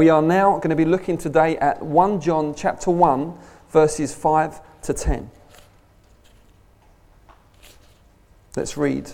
We 0.00 0.08
are 0.08 0.22
now 0.22 0.52
going 0.56 0.70
to 0.70 0.76
be 0.76 0.86
looking 0.86 1.18
today 1.18 1.58
at 1.58 1.82
1 1.82 2.22
John 2.22 2.54
chapter 2.54 2.90
1, 2.90 3.34
verses 3.68 4.14
5 4.14 4.58
to 4.84 4.94
10. 4.94 5.30
Let's 8.56 8.78
read 8.78 9.12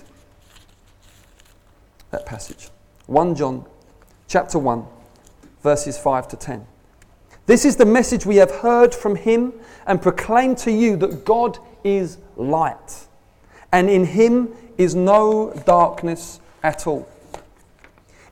that 2.12 2.24
passage. 2.24 2.68
1 3.06 3.34
John 3.34 3.64
chapter 4.28 4.60
1, 4.60 4.84
verses 5.60 5.98
5 5.98 6.28
to 6.28 6.36
10. 6.36 6.64
This 7.46 7.64
is 7.64 7.74
the 7.74 7.84
message 7.84 8.24
we 8.24 8.36
have 8.36 8.52
heard 8.52 8.94
from 8.94 9.16
him 9.16 9.54
and 9.88 10.00
proclaim 10.00 10.54
to 10.54 10.70
you 10.70 10.96
that 10.98 11.24
God 11.24 11.58
is 11.82 12.18
light, 12.36 13.08
and 13.72 13.90
in 13.90 14.04
him 14.04 14.50
is 14.78 14.94
no 14.94 15.52
darkness 15.66 16.38
at 16.62 16.86
all. 16.86 17.08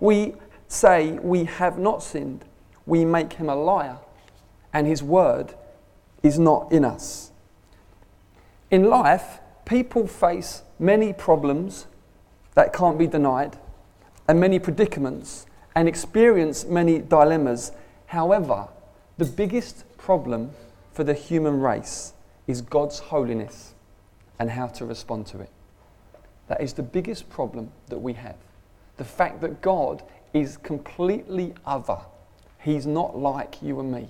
we 0.00 0.34
say 0.68 1.12
we 1.12 1.44
have 1.44 1.78
not 1.78 2.02
sinned, 2.02 2.44
we 2.86 3.04
make 3.04 3.34
him 3.34 3.48
a 3.48 3.56
liar 3.56 3.98
and 4.72 4.86
his 4.86 5.02
word 5.02 5.54
is 6.22 6.38
not 6.38 6.70
in 6.72 6.84
us. 6.84 7.30
In 8.70 8.84
life, 8.84 9.40
people 9.64 10.06
face 10.06 10.62
many 10.78 11.12
problems 11.12 11.86
that 12.54 12.72
can't 12.72 12.98
be 12.98 13.06
denied 13.06 13.58
and 14.28 14.38
many 14.38 14.58
predicaments 14.58 15.46
and 15.74 15.88
experience 15.88 16.64
many 16.64 16.98
dilemmas. 16.98 17.72
However, 18.06 18.68
the 19.16 19.24
biggest 19.24 19.84
problem 19.96 20.50
for 20.92 21.04
the 21.04 21.14
human 21.14 21.60
race 21.60 22.12
is 22.46 22.60
God's 22.60 22.98
holiness 22.98 23.74
and 24.38 24.50
how 24.50 24.66
to 24.66 24.84
respond 24.84 25.26
to 25.28 25.40
it. 25.40 25.50
That 26.48 26.60
is 26.60 26.72
the 26.72 26.82
biggest 26.82 27.28
problem 27.28 27.70
that 27.88 27.98
we 27.98 28.14
have. 28.14 28.36
The 28.98 29.04
fact 29.04 29.40
that 29.40 29.62
God 29.62 30.02
is 30.34 30.58
completely 30.58 31.54
other. 31.64 31.98
He's 32.60 32.86
not 32.86 33.16
like 33.16 33.62
you 33.62 33.80
and 33.80 33.90
me. 33.90 34.08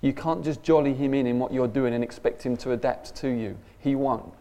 You 0.00 0.12
can't 0.12 0.44
just 0.44 0.62
jolly 0.62 0.94
him 0.94 1.14
in 1.14 1.26
in 1.26 1.38
what 1.38 1.52
you're 1.52 1.68
doing 1.68 1.94
and 1.94 2.02
expect 2.02 2.42
him 2.42 2.56
to 2.58 2.72
adapt 2.72 3.14
to 3.16 3.28
you. 3.28 3.56
He 3.78 3.94
won't. 3.94 4.32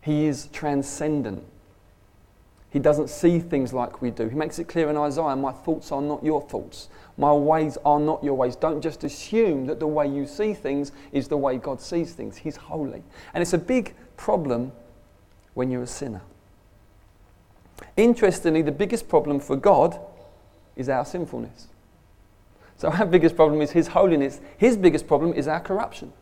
He 0.00 0.26
is 0.26 0.48
transcendent. 0.52 1.44
He 2.70 2.78
doesn't 2.78 3.08
see 3.08 3.38
things 3.38 3.72
like 3.72 4.02
we 4.02 4.10
do. 4.10 4.28
He 4.28 4.34
makes 4.34 4.58
it 4.58 4.68
clear 4.68 4.90
in 4.90 4.96
Isaiah 4.96 5.34
my 5.36 5.52
thoughts 5.52 5.90
are 5.90 6.02
not 6.02 6.22
your 6.22 6.42
thoughts, 6.42 6.88
my 7.16 7.32
ways 7.32 7.78
are 7.84 7.98
not 7.98 8.22
your 8.22 8.34
ways. 8.34 8.56
Don't 8.56 8.82
just 8.82 9.04
assume 9.04 9.66
that 9.66 9.80
the 9.80 9.86
way 9.86 10.06
you 10.06 10.26
see 10.26 10.52
things 10.52 10.92
is 11.12 11.28
the 11.28 11.36
way 11.36 11.56
God 11.56 11.80
sees 11.80 12.12
things. 12.12 12.36
He's 12.36 12.56
holy. 12.56 13.02
And 13.32 13.40
it's 13.42 13.54
a 13.54 13.58
big 13.58 13.94
problem 14.16 14.72
when 15.54 15.70
you're 15.70 15.82
a 15.82 15.86
sinner. 15.86 16.20
Interestingly, 17.96 18.62
the 18.62 18.72
biggest 18.72 19.08
problem 19.08 19.40
for 19.40 19.56
God 19.56 19.98
is 20.76 20.88
our 20.88 21.04
sinfulness. 21.04 21.68
So, 22.76 22.88
our 22.88 23.06
biggest 23.16 23.36
problem 23.36 23.60
is 23.60 23.70
His 23.72 23.88
holiness. 23.88 24.40
His 24.56 24.76
biggest 24.76 25.06
problem 25.06 25.32
is 25.32 25.48
our 25.48 25.60
corruption. 25.60 26.12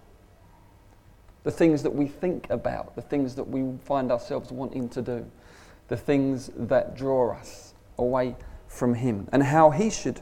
The 1.44 1.50
things 1.50 1.82
that 1.82 1.94
we 1.94 2.06
think 2.06 2.48
about, 2.50 2.96
the 2.96 3.02
things 3.02 3.34
that 3.36 3.44
we 3.44 3.76
find 3.84 4.10
ourselves 4.10 4.50
wanting 4.50 4.88
to 4.90 5.02
do 5.02 5.30
the 5.88 5.96
things 5.96 6.50
that 6.56 6.96
draw 6.96 7.34
us 7.34 7.74
away 7.98 8.36
from 8.68 8.94
Him 8.94 9.28
and 9.32 9.42
how 9.42 9.70
He 9.70 9.90
should 9.90 10.20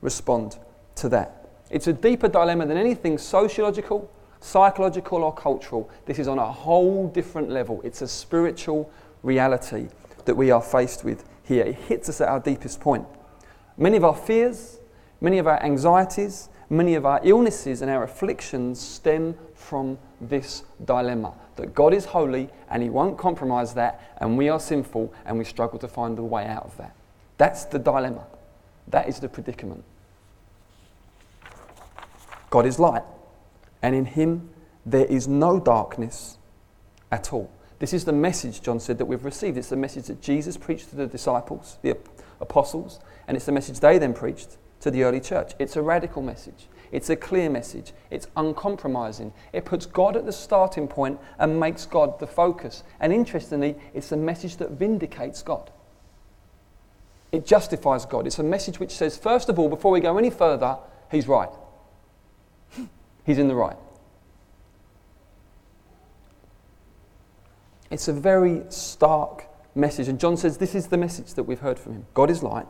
respond 0.00 0.58
to 0.96 1.08
that. 1.08 1.48
It's 1.70 1.86
a 1.86 1.92
deeper 1.92 2.28
dilemma 2.28 2.66
than 2.66 2.76
anything 2.76 3.18
sociological, 3.18 4.10
psychological, 4.40 5.24
or 5.24 5.34
cultural. 5.34 5.90
This 6.04 6.18
is 6.18 6.28
on 6.28 6.38
a 6.38 6.52
whole 6.52 7.08
different 7.08 7.50
level. 7.50 7.80
It's 7.82 8.02
a 8.02 8.08
spiritual 8.08 8.90
reality 9.22 9.88
that 10.26 10.36
we 10.36 10.50
are 10.50 10.62
faced 10.62 11.04
with 11.04 11.24
here. 11.42 11.64
It 11.64 11.74
hits 11.74 12.08
us 12.08 12.20
at 12.20 12.28
our 12.28 12.40
deepest 12.40 12.80
point. 12.80 13.06
Many 13.76 13.96
of 13.96 14.04
our 14.04 14.14
fears, 14.14 14.78
many 15.20 15.38
of 15.38 15.46
our 15.46 15.62
anxieties, 15.62 16.48
many 16.68 16.94
of 16.94 17.06
our 17.06 17.20
illnesses 17.22 17.82
and 17.82 17.90
our 17.90 18.02
afflictions 18.02 18.80
stem 18.80 19.36
from 19.54 19.98
this 20.20 20.64
dilemma 20.84 21.32
that 21.56 21.74
God 21.74 21.92
is 21.92 22.04
holy 22.04 22.48
and 22.70 22.82
He 22.82 22.90
won't 22.90 23.18
compromise 23.18 23.74
that, 23.74 24.14
and 24.18 24.38
we 24.38 24.48
are 24.48 24.60
sinful 24.60 25.12
and 25.24 25.38
we 25.38 25.44
struggle 25.44 25.78
to 25.80 25.88
find 25.88 26.18
a 26.18 26.22
way 26.22 26.46
out 26.46 26.64
of 26.64 26.76
that. 26.76 26.94
That's 27.38 27.64
the 27.64 27.78
dilemma. 27.78 28.26
That 28.88 29.08
is 29.08 29.18
the 29.18 29.28
predicament. 29.28 29.84
God 32.50 32.66
is 32.66 32.78
light, 32.78 33.02
and 33.82 33.94
in 33.94 34.04
Him 34.04 34.50
there 34.84 35.06
is 35.06 35.26
no 35.26 35.58
darkness 35.58 36.38
at 37.10 37.32
all. 37.32 37.50
This 37.78 37.92
is 37.92 38.04
the 38.04 38.12
message, 38.12 38.62
John 38.62 38.80
said, 38.80 38.98
that 38.98 39.04
we've 39.04 39.24
received. 39.24 39.58
It's 39.58 39.68
the 39.68 39.76
message 39.76 40.06
that 40.06 40.22
Jesus 40.22 40.56
preached 40.56 40.90
to 40.90 40.96
the 40.96 41.06
disciples, 41.06 41.78
the 41.82 41.96
apostles, 42.40 43.00
and 43.28 43.36
it's 43.36 43.46
the 43.46 43.52
message 43.52 43.80
they 43.80 43.98
then 43.98 44.14
preached 44.14 44.56
to 44.80 44.90
the 44.90 45.02
early 45.02 45.20
church. 45.20 45.52
It's 45.58 45.76
a 45.76 45.82
radical 45.82 46.22
message. 46.22 46.68
It's 46.92 47.10
a 47.10 47.16
clear 47.16 47.50
message. 47.50 47.92
It's 48.10 48.28
uncompromising. 48.36 49.32
It 49.52 49.64
puts 49.64 49.86
God 49.86 50.16
at 50.16 50.24
the 50.24 50.32
starting 50.32 50.88
point 50.88 51.18
and 51.38 51.60
makes 51.60 51.84
God 51.84 52.18
the 52.18 52.26
focus. 52.26 52.82
And 53.00 53.12
interestingly, 53.12 53.76
it's 53.92 54.12
a 54.12 54.16
message 54.16 54.56
that 54.58 54.70
vindicates 54.70 55.42
God. 55.42 55.70
It 57.32 57.44
justifies 57.44 58.06
God. 58.06 58.26
It's 58.26 58.38
a 58.38 58.44
message 58.44 58.78
which 58.80 58.92
says, 58.92 59.16
first 59.16 59.48
of 59.48 59.58
all, 59.58 59.68
before 59.68 59.90
we 59.90 60.00
go 60.00 60.16
any 60.16 60.30
further, 60.30 60.78
He's 61.10 61.28
right. 61.28 61.50
He's 63.26 63.38
in 63.38 63.48
the 63.48 63.54
right. 63.54 63.76
It's 67.96 68.08
a 68.08 68.12
very 68.12 68.62
stark 68.68 69.46
message. 69.74 70.08
And 70.08 70.20
John 70.20 70.36
says, 70.36 70.58
This 70.58 70.74
is 70.74 70.88
the 70.88 70.98
message 70.98 71.32
that 71.32 71.44
we've 71.44 71.60
heard 71.60 71.78
from 71.78 71.94
Him 71.94 72.06
God 72.12 72.28
is 72.28 72.42
light 72.42 72.66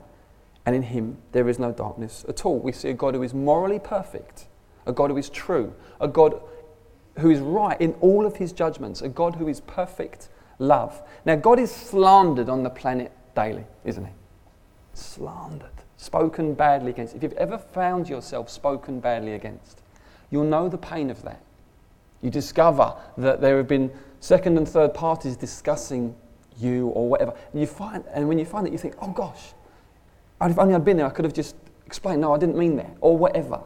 and 0.64 0.76
in 0.76 0.82
him 0.82 1.18
there 1.32 1.48
is 1.48 1.58
no 1.58 1.72
darkness 1.72 2.24
at 2.28 2.46
all. 2.46 2.60
We 2.60 2.70
see 2.70 2.90
a 2.90 2.94
God 2.94 3.16
who 3.16 3.24
is 3.24 3.34
morally 3.34 3.80
perfect, 3.80 4.46
a 4.86 4.92
God 4.92 5.10
who 5.10 5.16
is 5.16 5.28
true, 5.28 5.74
a 6.00 6.06
God 6.06 6.40
who 7.18 7.30
is 7.30 7.40
right 7.40 7.80
in 7.80 7.94
all 7.94 8.24
of 8.24 8.36
his 8.36 8.52
judgments, 8.52 9.02
a 9.02 9.08
God 9.08 9.34
who 9.34 9.48
is 9.48 9.60
perfect 9.62 10.28
love. 10.60 11.02
Now, 11.24 11.34
God 11.34 11.58
is 11.58 11.72
slandered 11.72 12.48
on 12.48 12.62
the 12.62 12.70
planet 12.70 13.10
daily, 13.34 13.64
isn't 13.84 14.04
he? 14.04 14.12
Slandered, 14.94 15.82
spoken 15.96 16.54
badly 16.54 16.92
against. 16.92 17.16
If 17.16 17.24
you've 17.24 17.32
ever 17.32 17.58
found 17.58 18.08
yourself 18.08 18.48
spoken 18.48 19.00
badly 19.00 19.32
against, 19.32 19.82
you'll 20.30 20.44
know 20.44 20.68
the 20.68 20.78
pain 20.78 21.10
of 21.10 21.22
that. 21.22 21.42
You 22.22 22.30
discover 22.30 22.94
that 23.18 23.40
there 23.40 23.56
have 23.56 23.68
been 23.68 23.90
second 24.20 24.56
and 24.56 24.68
third 24.68 24.94
parties 24.94 25.36
discussing 25.36 26.14
you 26.58 26.88
or 26.88 27.08
whatever. 27.08 27.34
And, 27.52 27.60
you 27.60 27.66
find, 27.66 28.04
and 28.12 28.28
when 28.28 28.38
you 28.38 28.44
find 28.44 28.66
that, 28.66 28.72
you 28.72 28.78
think, 28.78 28.94
oh 29.00 29.10
gosh, 29.10 29.52
if 30.40 30.58
only 30.58 30.74
I'd 30.74 30.84
been 30.84 30.96
there, 30.96 31.06
I 31.06 31.10
could 31.10 31.24
have 31.24 31.34
just 31.34 31.56
explained, 31.86 32.20
no, 32.20 32.34
I 32.34 32.38
didn't 32.38 32.56
mean 32.56 32.76
that, 32.76 32.96
or 33.00 33.16
whatever. 33.16 33.60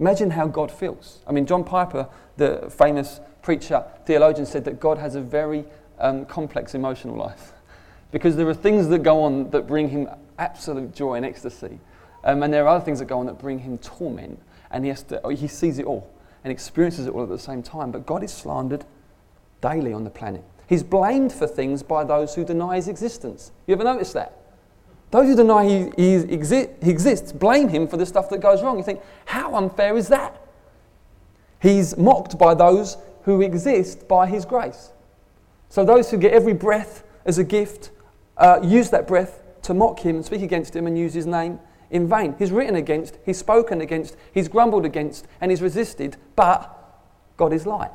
Imagine 0.00 0.30
how 0.30 0.46
God 0.46 0.72
feels. 0.72 1.22
I 1.26 1.32
mean, 1.32 1.46
John 1.46 1.62
Piper, 1.62 2.08
the 2.36 2.72
famous 2.76 3.20
preacher, 3.42 3.84
theologian, 4.06 4.46
said 4.46 4.64
that 4.64 4.80
God 4.80 4.98
has 4.98 5.14
a 5.14 5.20
very 5.20 5.64
um, 5.98 6.24
complex 6.24 6.74
emotional 6.74 7.16
life 7.16 7.52
because 8.10 8.36
there 8.36 8.48
are 8.48 8.54
things 8.54 8.88
that 8.88 9.02
go 9.02 9.22
on 9.22 9.50
that 9.50 9.66
bring 9.66 9.88
him 9.88 10.08
absolute 10.38 10.94
joy 10.94 11.14
and 11.14 11.24
ecstasy, 11.24 11.78
um, 12.24 12.42
and 12.42 12.52
there 12.52 12.64
are 12.64 12.76
other 12.76 12.84
things 12.84 12.98
that 12.98 13.04
go 13.04 13.20
on 13.20 13.26
that 13.26 13.38
bring 13.38 13.60
him 13.60 13.78
torment, 13.78 14.40
and 14.70 14.84
he, 14.84 14.88
has 14.88 15.02
to, 15.04 15.20
he 15.30 15.46
sees 15.46 15.78
it 15.78 15.86
all 15.86 16.10
and 16.42 16.50
experiences 16.50 17.06
it 17.06 17.12
all 17.12 17.22
at 17.22 17.28
the 17.28 17.38
same 17.38 17.62
time. 17.62 17.90
But 17.90 18.04
God 18.04 18.22
is 18.24 18.32
slandered 18.32 18.84
daily 19.64 19.94
on 19.94 20.04
the 20.04 20.10
planet. 20.10 20.44
He's 20.68 20.82
blamed 20.82 21.32
for 21.32 21.46
things 21.46 21.82
by 21.82 22.04
those 22.04 22.34
who 22.34 22.44
deny 22.44 22.76
his 22.76 22.86
existence. 22.86 23.50
You 23.66 23.74
ever 23.74 23.84
notice 23.84 24.12
that? 24.12 24.36
Those 25.10 25.26
who 25.26 25.36
deny 25.36 25.64
he, 25.64 25.78
he, 25.96 26.24
exi- 26.24 26.82
he 26.82 26.90
exists 26.90 27.32
blame 27.32 27.68
him 27.68 27.88
for 27.88 27.96
the 27.96 28.04
stuff 28.04 28.28
that 28.28 28.40
goes 28.40 28.62
wrong. 28.62 28.76
You 28.76 28.84
think, 28.84 29.00
how 29.24 29.54
unfair 29.54 29.96
is 29.96 30.08
that? 30.08 30.40
He's 31.60 31.96
mocked 31.96 32.38
by 32.38 32.54
those 32.54 32.98
who 33.22 33.40
exist 33.40 34.06
by 34.06 34.26
his 34.26 34.44
grace. 34.44 34.92
So 35.70 35.84
those 35.84 36.10
who 36.10 36.18
get 36.18 36.32
every 36.32 36.52
breath 36.52 37.04
as 37.24 37.38
a 37.38 37.44
gift 37.44 37.90
uh, 38.36 38.60
use 38.62 38.90
that 38.90 39.06
breath 39.06 39.40
to 39.62 39.72
mock 39.72 40.00
him 40.00 40.16
and 40.16 40.24
speak 40.24 40.42
against 40.42 40.76
him 40.76 40.86
and 40.86 40.98
use 40.98 41.14
his 41.14 41.26
name 41.26 41.58
in 41.90 42.06
vain. 42.06 42.34
He's 42.38 42.50
written 42.52 42.74
against, 42.74 43.16
he's 43.24 43.38
spoken 43.38 43.80
against, 43.80 44.16
he's 44.32 44.48
grumbled 44.48 44.84
against, 44.84 45.26
and 45.40 45.50
he's 45.50 45.62
resisted, 45.62 46.16
but 46.36 46.70
God 47.38 47.52
is 47.52 47.66
light. 47.66 47.92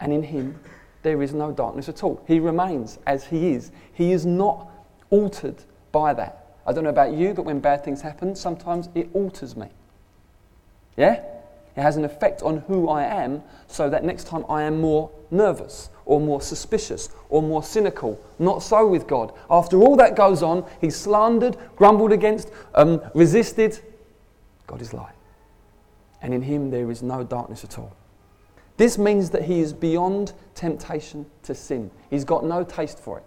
And 0.00 0.12
in 0.12 0.22
him 0.22 0.58
there 1.02 1.22
is 1.22 1.32
no 1.34 1.52
darkness 1.52 1.88
at 1.88 2.02
all. 2.02 2.22
He 2.26 2.40
remains 2.40 2.98
as 3.06 3.24
he 3.24 3.52
is. 3.52 3.70
He 3.92 4.12
is 4.12 4.26
not 4.26 4.68
altered 5.10 5.62
by 5.92 6.14
that. 6.14 6.56
I 6.66 6.72
don't 6.72 6.84
know 6.84 6.90
about 6.90 7.12
you, 7.12 7.34
but 7.34 7.44
when 7.44 7.60
bad 7.60 7.84
things 7.84 8.00
happen, 8.00 8.34
sometimes 8.34 8.88
it 8.94 9.08
alters 9.12 9.54
me. 9.56 9.68
Yeah? 10.96 11.22
It 11.76 11.82
has 11.82 11.96
an 11.96 12.04
effect 12.04 12.42
on 12.42 12.58
who 12.68 12.88
I 12.88 13.04
am 13.04 13.42
so 13.66 13.90
that 13.90 14.04
next 14.04 14.26
time 14.26 14.44
I 14.48 14.62
am 14.62 14.80
more 14.80 15.10
nervous 15.30 15.90
or 16.06 16.20
more 16.20 16.40
suspicious 16.40 17.08
or 17.28 17.42
more 17.42 17.62
cynical. 17.62 18.20
Not 18.38 18.62
so 18.62 18.86
with 18.86 19.06
God. 19.06 19.32
After 19.50 19.78
all 19.78 19.96
that 19.96 20.14
goes 20.14 20.42
on, 20.42 20.64
he's 20.80 20.96
slandered, 20.96 21.56
grumbled 21.76 22.12
against, 22.12 22.50
um, 22.74 23.02
resisted. 23.14 23.80
God 24.66 24.80
is 24.80 24.94
light. 24.94 25.14
And 26.22 26.32
in 26.32 26.42
him 26.42 26.70
there 26.70 26.90
is 26.90 27.02
no 27.02 27.24
darkness 27.24 27.64
at 27.64 27.78
all. 27.78 27.94
This 28.76 28.98
means 28.98 29.30
that 29.30 29.44
he 29.44 29.60
is 29.60 29.72
beyond 29.72 30.32
temptation 30.54 31.26
to 31.44 31.54
sin. 31.54 31.90
He's 32.10 32.24
got 32.24 32.44
no 32.44 32.64
taste 32.64 32.98
for 32.98 33.18
it. 33.18 33.24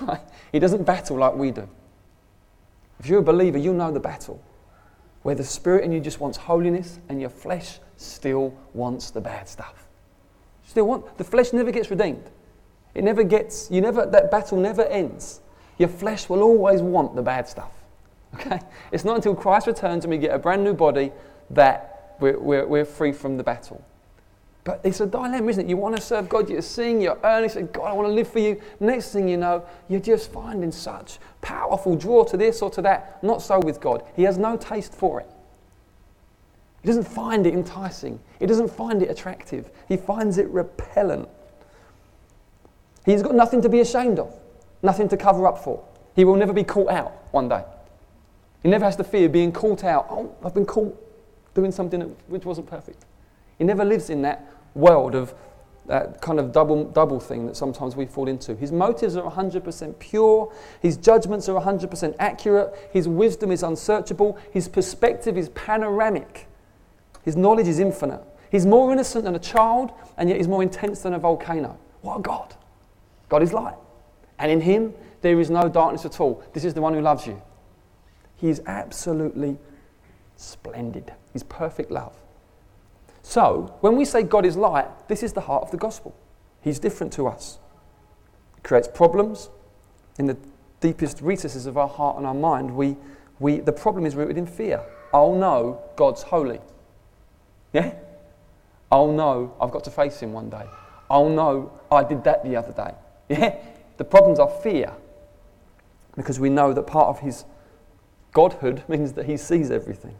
He 0.52 0.58
doesn't 0.58 0.84
battle 0.84 1.18
like 1.18 1.34
we 1.34 1.50
do. 1.50 1.68
If 2.98 3.06
you're 3.06 3.18
a 3.18 3.22
believer, 3.22 3.58
you 3.58 3.74
know 3.74 3.90
the 3.90 4.00
battle 4.00 4.42
where 5.22 5.34
the 5.34 5.44
spirit 5.44 5.84
in 5.84 5.92
you 5.92 6.00
just 6.00 6.20
wants 6.20 6.38
holiness 6.38 7.00
and 7.08 7.20
your 7.20 7.30
flesh 7.30 7.80
still 7.96 8.54
wants 8.74 9.10
the 9.10 9.20
bad 9.20 9.48
stuff. 9.48 9.86
Still 10.64 10.86
want 10.86 11.18
the 11.18 11.24
flesh 11.24 11.52
never 11.52 11.72
gets 11.72 11.90
redeemed. 11.90 12.30
It 12.94 13.04
never 13.04 13.24
gets 13.24 13.70
you 13.70 13.80
never 13.80 14.06
that 14.06 14.30
battle 14.30 14.58
never 14.58 14.84
ends. 14.84 15.40
Your 15.78 15.88
flesh 15.88 16.28
will 16.28 16.42
always 16.42 16.80
want 16.80 17.16
the 17.16 17.22
bad 17.22 17.48
stuff. 17.48 17.72
Okay? 18.34 18.60
It's 18.92 19.04
not 19.04 19.16
until 19.16 19.34
Christ 19.34 19.66
returns 19.66 20.04
and 20.04 20.10
we 20.10 20.18
get 20.18 20.34
a 20.34 20.38
brand 20.38 20.62
new 20.64 20.74
body 20.74 21.12
that 21.50 22.16
we're, 22.20 22.38
we're, 22.38 22.66
we're 22.66 22.84
free 22.84 23.12
from 23.12 23.36
the 23.36 23.42
battle. 23.42 23.84
But 24.66 24.80
it's 24.82 25.00
a 25.00 25.06
dilemma, 25.06 25.48
isn't 25.48 25.66
it? 25.66 25.70
You 25.70 25.76
want 25.76 25.94
to 25.94 26.02
serve 26.02 26.28
God, 26.28 26.50
you're 26.50 26.60
singing, 26.60 27.02
you're 27.02 27.20
earning, 27.22 27.48
say, 27.48 27.62
God, 27.62 27.84
I 27.84 27.92
want 27.92 28.08
to 28.08 28.12
live 28.12 28.26
for 28.26 28.40
you. 28.40 28.60
Next 28.80 29.12
thing 29.12 29.28
you 29.28 29.36
know, 29.36 29.64
you're 29.88 30.00
just 30.00 30.32
finding 30.32 30.72
such 30.72 31.20
powerful 31.40 31.94
draw 31.94 32.24
to 32.24 32.36
this 32.36 32.60
or 32.62 32.70
to 32.70 32.82
that. 32.82 33.22
Not 33.22 33.42
so 33.42 33.60
with 33.60 33.80
God. 33.80 34.02
He 34.16 34.24
has 34.24 34.38
no 34.38 34.56
taste 34.56 34.92
for 34.92 35.20
it. 35.20 35.30
He 36.82 36.88
doesn't 36.88 37.06
find 37.06 37.46
it 37.46 37.54
enticing. 37.54 38.18
He 38.40 38.46
doesn't 38.46 38.68
find 38.68 39.04
it 39.04 39.08
attractive. 39.08 39.70
He 39.86 39.96
finds 39.96 40.36
it 40.36 40.48
repellent. 40.48 41.28
He's 43.04 43.22
got 43.22 43.36
nothing 43.36 43.62
to 43.62 43.68
be 43.68 43.78
ashamed 43.78 44.18
of, 44.18 44.34
nothing 44.82 45.08
to 45.10 45.16
cover 45.16 45.46
up 45.46 45.62
for. 45.62 45.84
He 46.16 46.24
will 46.24 46.34
never 46.34 46.52
be 46.52 46.64
caught 46.64 46.90
out 46.90 47.12
one 47.30 47.48
day. 47.48 47.62
He 48.64 48.68
never 48.68 48.84
has 48.84 48.96
to 48.96 49.04
fear 49.04 49.28
being 49.28 49.52
caught 49.52 49.84
out. 49.84 50.08
Oh, 50.10 50.34
I've 50.44 50.54
been 50.54 50.66
caught 50.66 51.00
doing 51.54 51.70
something 51.70 52.16
which 52.26 52.44
wasn't 52.44 52.66
perfect. 52.66 53.04
He 53.58 53.64
never 53.64 53.84
lives 53.84 54.10
in 54.10 54.22
that 54.22 54.54
world 54.76 55.14
of 55.14 55.34
that 55.86 56.20
kind 56.20 56.38
of 56.40 56.52
double, 56.52 56.84
double 56.84 57.20
thing 57.20 57.46
that 57.46 57.56
sometimes 57.56 57.96
we 57.96 58.06
fall 58.06 58.28
into. 58.28 58.54
His 58.56 58.72
motives 58.72 59.16
are 59.16 59.30
100% 59.30 59.98
pure. 59.98 60.52
His 60.80 60.96
judgments 60.96 61.48
are 61.48 61.60
100% 61.60 62.16
accurate. 62.18 62.74
His 62.92 63.08
wisdom 63.08 63.52
is 63.52 63.62
unsearchable. 63.62 64.38
His 64.50 64.68
perspective 64.68 65.36
is 65.36 65.48
panoramic. 65.50 66.48
His 67.24 67.36
knowledge 67.36 67.68
is 67.68 67.78
infinite. 67.78 68.22
He's 68.50 68.66
more 68.66 68.92
innocent 68.92 69.24
than 69.24 69.34
a 69.34 69.40
child, 69.40 69.92
and 70.16 70.28
yet 70.28 70.38
he's 70.38 70.48
more 70.48 70.62
intense 70.62 71.02
than 71.02 71.14
a 71.14 71.18
volcano. 71.18 71.78
What 72.02 72.18
a 72.18 72.22
God! 72.22 72.54
God 73.28 73.42
is 73.42 73.52
light. 73.52 73.74
And 74.38 74.50
in 74.50 74.60
him, 74.60 74.94
there 75.22 75.40
is 75.40 75.50
no 75.50 75.68
darkness 75.68 76.04
at 76.04 76.20
all. 76.20 76.42
This 76.52 76.64
is 76.64 76.74
the 76.74 76.80
one 76.80 76.94
who 76.94 77.00
loves 77.00 77.26
you. 77.26 77.40
He 78.36 78.48
is 78.48 78.62
absolutely 78.66 79.58
splendid. 80.36 81.12
He's 81.32 81.42
perfect 81.42 81.90
love. 81.90 82.14
So, 83.28 83.74
when 83.80 83.96
we 83.96 84.04
say 84.04 84.22
God 84.22 84.46
is 84.46 84.56
light, 84.56 84.86
this 85.08 85.24
is 85.24 85.32
the 85.32 85.40
heart 85.40 85.64
of 85.64 85.72
the 85.72 85.76
gospel. 85.76 86.14
He's 86.60 86.78
different 86.78 87.12
to 87.14 87.26
us. 87.26 87.58
It 88.56 88.62
creates 88.62 88.86
problems 88.86 89.50
in 90.16 90.26
the 90.26 90.36
deepest 90.80 91.20
recesses 91.20 91.66
of 91.66 91.76
our 91.76 91.88
heart 91.88 92.18
and 92.18 92.24
our 92.24 92.34
mind. 92.34 92.76
We, 92.76 92.96
we, 93.40 93.58
the 93.58 93.72
problem 93.72 94.06
is 94.06 94.14
rooted 94.14 94.38
in 94.38 94.46
fear. 94.46 94.80
Oh 95.12 95.36
no, 95.36 95.82
God's 95.96 96.22
holy. 96.22 96.60
Yeah? 97.72 97.94
Oh 98.92 99.10
no, 99.10 99.56
I've 99.60 99.72
got 99.72 99.82
to 99.84 99.90
face 99.90 100.20
him 100.20 100.32
one 100.32 100.48
day. 100.48 100.66
Oh 101.10 101.28
no, 101.28 101.72
I 101.90 102.04
did 102.04 102.22
that 102.22 102.44
the 102.44 102.54
other 102.54 102.72
day. 102.72 102.94
Yeah? 103.28 103.56
The 103.96 104.04
problems 104.04 104.38
are 104.38 104.48
fear. 104.62 104.92
Because 106.14 106.38
we 106.38 106.48
know 106.48 106.72
that 106.72 106.84
part 106.84 107.08
of 107.08 107.18
his 107.18 107.44
godhood 108.32 108.84
means 108.88 109.14
that 109.14 109.26
he 109.26 109.36
sees 109.36 109.72
everything. 109.72 110.14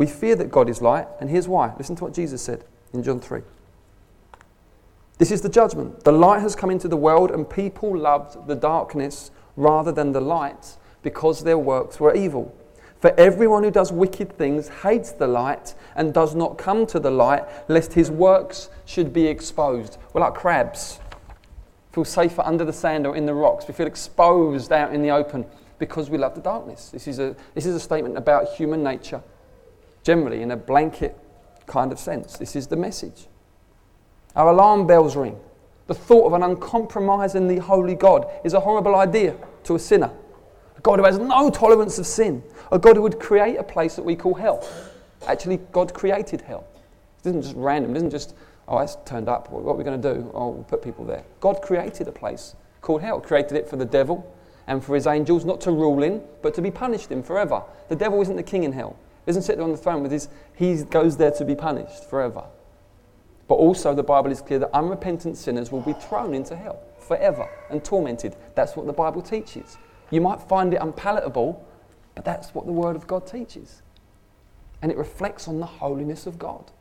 We 0.00 0.06
fear 0.06 0.34
that 0.36 0.50
God 0.50 0.70
is 0.70 0.80
light, 0.80 1.06
and 1.20 1.28
here's 1.28 1.46
why. 1.46 1.74
Listen 1.76 1.94
to 1.96 2.04
what 2.04 2.14
Jesus 2.14 2.40
said 2.40 2.64
in 2.94 3.02
John 3.02 3.20
3. 3.20 3.42
This 5.18 5.30
is 5.30 5.42
the 5.42 5.48
judgment. 5.50 6.04
The 6.04 6.12
light 6.12 6.40
has 6.40 6.56
come 6.56 6.70
into 6.70 6.88
the 6.88 6.96
world, 6.96 7.30
and 7.30 7.48
people 7.48 7.98
loved 7.98 8.46
the 8.46 8.54
darkness 8.54 9.30
rather 9.56 9.92
than 9.92 10.12
the 10.12 10.20
light 10.22 10.78
because 11.02 11.44
their 11.44 11.58
works 11.58 12.00
were 12.00 12.14
evil. 12.14 12.56
For 13.00 13.12
everyone 13.20 13.62
who 13.62 13.70
does 13.70 13.92
wicked 13.92 14.38
things 14.38 14.68
hates 14.68 15.12
the 15.12 15.26
light 15.26 15.74
and 15.94 16.14
does 16.14 16.34
not 16.34 16.56
come 16.56 16.86
to 16.86 16.98
the 16.98 17.10
light, 17.10 17.44
lest 17.68 17.92
his 17.92 18.10
works 18.10 18.70
should 18.86 19.12
be 19.12 19.26
exposed. 19.26 19.98
We're 20.14 20.22
like 20.22 20.32
crabs. 20.32 20.98
Feel 21.92 22.06
safer 22.06 22.40
under 22.40 22.64
the 22.64 22.72
sand 22.72 23.06
or 23.06 23.16
in 23.16 23.26
the 23.26 23.34
rocks. 23.34 23.68
We 23.68 23.74
feel 23.74 23.86
exposed 23.86 24.72
out 24.72 24.94
in 24.94 25.02
the 25.02 25.10
open 25.10 25.44
because 25.78 26.08
we 26.08 26.16
love 26.16 26.34
the 26.34 26.40
darkness. 26.40 26.88
This 26.88 27.06
is 27.06 27.18
a, 27.18 27.36
this 27.52 27.66
is 27.66 27.74
a 27.74 27.80
statement 27.80 28.16
about 28.16 28.48
human 28.54 28.82
nature 28.82 29.22
generally 30.02 30.42
in 30.42 30.50
a 30.50 30.56
blanket 30.56 31.16
kind 31.66 31.92
of 31.92 31.98
sense. 31.98 32.36
This 32.36 32.56
is 32.56 32.66
the 32.66 32.76
message. 32.76 33.26
Our 34.36 34.48
alarm 34.48 34.86
bells 34.86 35.16
ring. 35.16 35.38
The 35.86 35.94
thought 35.94 36.26
of 36.26 36.32
an 36.34 36.42
uncompromisingly 36.42 37.58
holy 37.58 37.94
God 37.94 38.26
is 38.44 38.54
a 38.54 38.60
horrible 38.60 38.94
idea 38.94 39.36
to 39.64 39.74
a 39.74 39.78
sinner. 39.78 40.10
A 40.76 40.80
God 40.80 40.98
who 40.98 41.04
has 41.04 41.18
no 41.18 41.50
tolerance 41.50 41.98
of 41.98 42.06
sin. 42.06 42.42
A 42.70 42.78
God 42.78 42.96
who 42.96 43.02
would 43.02 43.18
create 43.18 43.56
a 43.56 43.64
place 43.64 43.96
that 43.96 44.04
we 44.04 44.14
call 44.14 44.34
hell. 44.34 44.66
Actually, 45.26 45.58
God 45.72 45.92
created 45.92 46.42
hell. 46.42 46.64
It 47.24 47.30
isn't 47.30 47.42
just 47.42 47.56
random. 47.56 47.90
It 47.90 47.96
isn't 47.98 48.10
just, 48.10 48.34
oh, 48.68 48.78
it's 48.78 48.96
turned 49.04 49.28
up. 49.28 49.50
What 49.50 49.68
are 49.68 49.76
we 49.76 49.84
going 49.84 50.00
to 50.00 50.14
do? 50.14 50.30
Oh, 50.32 50.50
we'll 50.50 50.64
put 50.64 50.82
people 50.82 51.04
there. 51.04 51.24
God 51.40 51.60
created 51.60 52.08
a 52.08 52.12
place 52.12 52.54
called 52.80 53.02
hell. 53.02 53.20
Created 53.20 53.56
it 53.56 53.68
for 53.68 53.76
the 53.76 53.84
devil 53.84 54.32
and 54.66 54.82
for 54.82 54.94
his 54.94 55.06
angels, 55.08 55.44
not 55.44 55.60
to 55.62 55.72
rule 55.72 56.02
in, 56.04 56.22
but 56.42 56.54
to 56.54 56.62
be 56.62 56.70
punished 56.70 57.10
in 57.10 57.22
forever. 57.22 57.62
The 57.88 57.96
devil 57.96 58.22
isn't 58.22 58.36
the 58.36 58.42
king 58.42 58.62
in 58.62 58.72
hell. 58.72 58.96
Doesn't 59.30 59.42
sit 59.42 59.58
there 59.58 59.64
on 59.64 59.70
the 59.70 59.78
throne 59.78 60.02
with 60.02 60.10
his, 60.10 60.28
he 60.56 60.82
goes 60.82 61.16
there 61.16 61.30
to 61.30 61.44
be 61.44 61.54
punished 61.54 62.10
forever. 62.10 62.42
But 63.46 63.54
also, 63.54 63.94
the 63.94 64.02
Bible 64.02 64.32
is 64.32 64.40
clear 64.40 64.58
that 64.58 64.74
unrepentant 64.74 65.36
sinners 65.36 65.70
will 65.70 65.82
be 65.82 65.92
thrown 65.92 66.34
into 66.34 66.56
hell 66.56 66.82
forever 66.98 67.48
and 67.70 67.84
tormented. 67.84 68.34
That's 68.56 68.74
what 68.74 68.86
the 68.86 68.92
Bible 68.92 69.22
teaches. 69.22 69.78
You 70.10 70.20
might 70.20 70.40
find 70.40 70.74
it 70.74 70.78
unpalatable, 70.78 71.64
but 72.16 72.24
that's 72.24 72.56
what 72.56 72.66
the 72.66 72.72
Word 72.72 72.96
of 72.96 73.06
God 73.06 73.24
teaches. 73.24 73.82
And 74.82 74.90
it 74.90 74.98
reflects 74.98 75.46
on 75.46 75.60
the 75.60 75.66
holiness 75.66 76.26
of 76.26 76.36
God. 76.36 76.72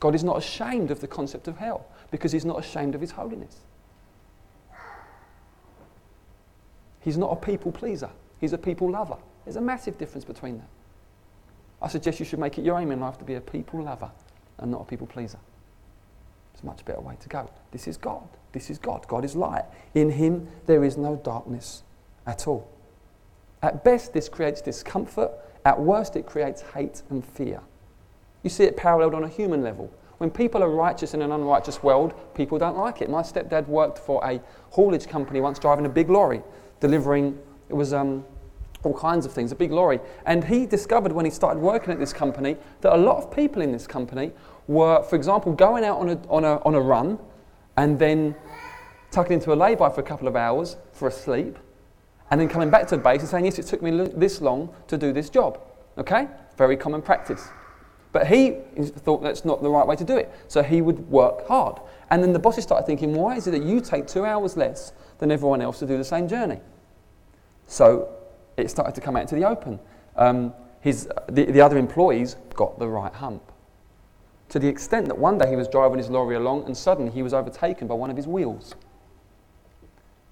God 0.00 0.16
is 0.16 0.24
not 0.24 0.36
ashamed 0.36 0.90
of 0.90 1.00
the 1.00 1.06
concept 1.06 1.46
of 1.46 1.58
hell 1.58 1.86
because 2.10 2.32
He's 2.32 2.44
not 2.44 2.58
ashamed 2.58 2.96
of 2.96 3.00
His 3.00 3.12
holiness. 3.12 3.58
He's 6.98 7.16
not 7.16 7.30
a 7.30 7.36
people 7.36 7.70
pleaser, 7.70 8.10
He's 8.40 8.52
a 8.52 8.58
people 8.58 8.90
lover. 8.90 9.18
There's 9.44 9.54
a 9.54 9.60
massive 9.60 9.96
difference 9.96 10.24
between 10.24 10.58
that. 10.58 10.68
I 11.82 11.88
suggest 11.88 12.18
you 12.20 12.26
should 12.26 12.38
make 12.38 12.58
it 12.58 12.64
your 12.64 12.78
aim 12.78 12.90
in 12.90 13.00
life 13.00 13.18
to 13.18 13.24
be 13.24 13.34
a 13.34 13.40
people 13.40 13.82
lover 13.82 14.10
and 14.58 14.70
not 14.70 14.82
a 14.82 14.84
people 14.84 15.06
pleaser. 15.06 15.38
It's 16.52 16.62
a 16.62 16.66
much 16.66 16.84
better 16.84 17.00
way 17.00 17.16
to 17.20 17.28
go. 17.28 17.50
This 17.70 17.88
is 17.88 17.96
God. 17.96 18.28
This 18.52 18.70
is 18.70 18.78
God. 18.78 19.06
God 19.08 19.24
is 19.24 19.34
light. 19.34 19.64
In 19.94 20.10
Him 20.10 20.48
there 20.66 20.84
is 20.84 20.96
no 20.96 21.16
darkness 21.16 21.82
at 22.26 22.46
all. 22.46 22.70
At 23.62 23.84
best, 23.84 24.12
this 24.12 24.28
creates 24.28 24.60
discomfort. 24.60 25.30
At 25.64 25.80
worst, 25.80 26.16
it 26.16 26.26
creates 26.26 26.62
hate 26.74 27.02
and 27.10 27.24
fear. 27.24 27.60
You 28.42 28.50
see 28.50 28.64
it 28.64 28.76
paralleled 28.76 29.14
on 29.14 29.24
a 29.24 29.28
human 29.28 29.62
level. 29.62 29.92
When 30.18 30.30
people 30.30 30.62
are 30.62 30.68
righteous 30.68 31.14
in 31.14 31.22
an 31.22 31.32
unrighteous 31.32 31.82
world, 31.82 32.12
people 32.34 32.58
don't 32.58 32.76
like 32.76 33.00
it. 33.00 33.08
My 33.08 33.22
stepdad 33.22 33.66
worked 33.66 33.98
for 33.98 34.22
a 34.24 34.40
haulage 34.70 35.06
company 35.06 35.40
once 35.40 35.58
driving 35.58 35.86
a 35.86 35.90
big 35.90 36.10
lorry, 36.10 36.42
delivering, 36.80 37.38
it 37.68 37.74
was 37.74 37.94
um, 37.94 38.24
all 38.82 38.94
kinds 38.94 39.26
of 39.26 39.32
things, 39.32 39.52
a 39.52 39.54
big 39.54 39.70
lorry. 39.70 40.00
And 40.26 40.44
he 40.44 40.66
discovered 40.66 41.12
when 41.12 41.24
he 41.24 41.30
started 41.30 41.60
working 41.60 41.92
at 41.92 41.98
this 41.98 42.12
company 42.12 42.56
that 42.80 42.94
a 42.94 42.96
lot 42.96 43.18
of 43.18 43.34
people 43.34 43.62
in 43.62 43.72
this 43.72 43.86
company 43.86 44.32
were, 44.66 45.02
for 45.02 45.16
example, 45.16 45.52
going 45.52 45.84
out 45.84 45.98
on 45.98 46.08
a, 46.10 46.20
on 46.28 46.44
a, 46.44 46.56
on 46.64 46.74
a 46.74 46.80
run 46.80 47.18
and 47.76 47.98
then 47.98 48.34
tucking 49.10 49.34
into 49.34 49.52
a 49.52 49.54
lay-by 49.54 49.90
for 49.90 50.00
a 50.00 50.04
couple 50.04 50.28
of 50.28 50.36
hours 50.36 50.76
for 50.92 51.08
a 51.08 51.10
sleep 51.12 51.58
and 52.30 52.40
then 52.40 52.48
coming 52.48 52.70
back 52.70 52.86
to 52.86 52.96
the 52.96 53.02
base 53.02 53.20
and 53.20 53.28
saying, 53.28 53.44
yes, 53.44 53.58
it 53.58 53.66
took 53.66 53.82
me 53.82 53.90
this 54.14 54.40
long 54.40 54.72
to 54.86 54.96
do 54.96 55.12
this 55.12 55.28
job. 55.28 55.60
Okay? 55.98 56.28
Very 56.56 56.76
common 56.76 57.02
practice. 57.02 57.48
But 58.12 58.26
he 58.26 58.56
thought 58.80 59.22
that's 59.22 59.44
not 59.44 59.62
the 59.62 59.70
right 59.70 59.86
way 59.86 59.96
to 59.96 60.04
do 60.04 60.16
it. 60.16 60.32
So 60.48 60.62
he 60.62 60.80
would 60.80 61.10
work 61.10 61.46
hard. 61.46 61.80
And 62.10 62.22
then 62.22 62.32
the 62.32 62.38
bosses 62.38 62.64
started 62.64 62.86
thinking, 62.86 63.14
why 63.14 63.36
is 63.36 63.46
it 63.46 63.52
that 63.52 63.62
you 63.62 63.80
take 63.80 64.06
two 64.06 64.24
hours 64.24 64.56
less 64.56 64.92
than 65.18 65.30
everyone 65.30 65.60
else 65.60 65.78
to 65.80 65.86
do 65.86 65.96
the 65.96 66.04
same 66.04 66.28
journey? 66.28 66.60
So 67.66 68.08
it 68.60 68.70
started 68.70 68.94
to 68.94 69.00
come 69.00 69.16
out 69.16 69.22
into 69.22 69.34
the 69.34 69.44
open. 69.44 69.78
Um, 70.16 70.52
his, 70.80 71.08
the, 71.28 71.44
the 71.44 71.60
other 71.60 71.78
employees 71.78 72.36
got 72.54 72.78
the 72.78 72.88
right 72.88 73.12
hump. 73.12 73.42
To 74.50 74.58
the 74.58 74.68
extent 74.68 75.06
that 75.06 75.18
one 75.18 75.38
day 75.38 75.48
he 75.48 75.56
was 75.56 75.68
driving 75.68 75.98
his 75.98 76.10
lorry 76.10 76.36
along 76.36 76.64
and 76.66 76.76
suddenly 76.76 77.12
he 77.12 77.22
was 77.22 77.32
overtaken 77.34 77.86
by 77.86 77.94
one 77.94 78.10
of 78.10 78.16
his 78.16 78.26
wheels. 78.26 78.74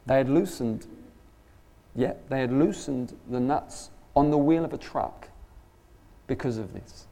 They 0.06 0.16
had 0.16 0.28
loosened 0.28 0.86
Yet 1.98 2.30
they 2.30 2.40
had 2.40 2.52
loosened 2.52 3.16
the 3.28 3.40
nuts 3.40 3.90
on 4.14 4.30
the 4.30 4.38
wheel 4.38 4.64
of 4.64 4.72
a 4.72 4.78
truck 4.78 5.28
because 6.28 6.56
of 6.56 6.72
this. 6.72 7.08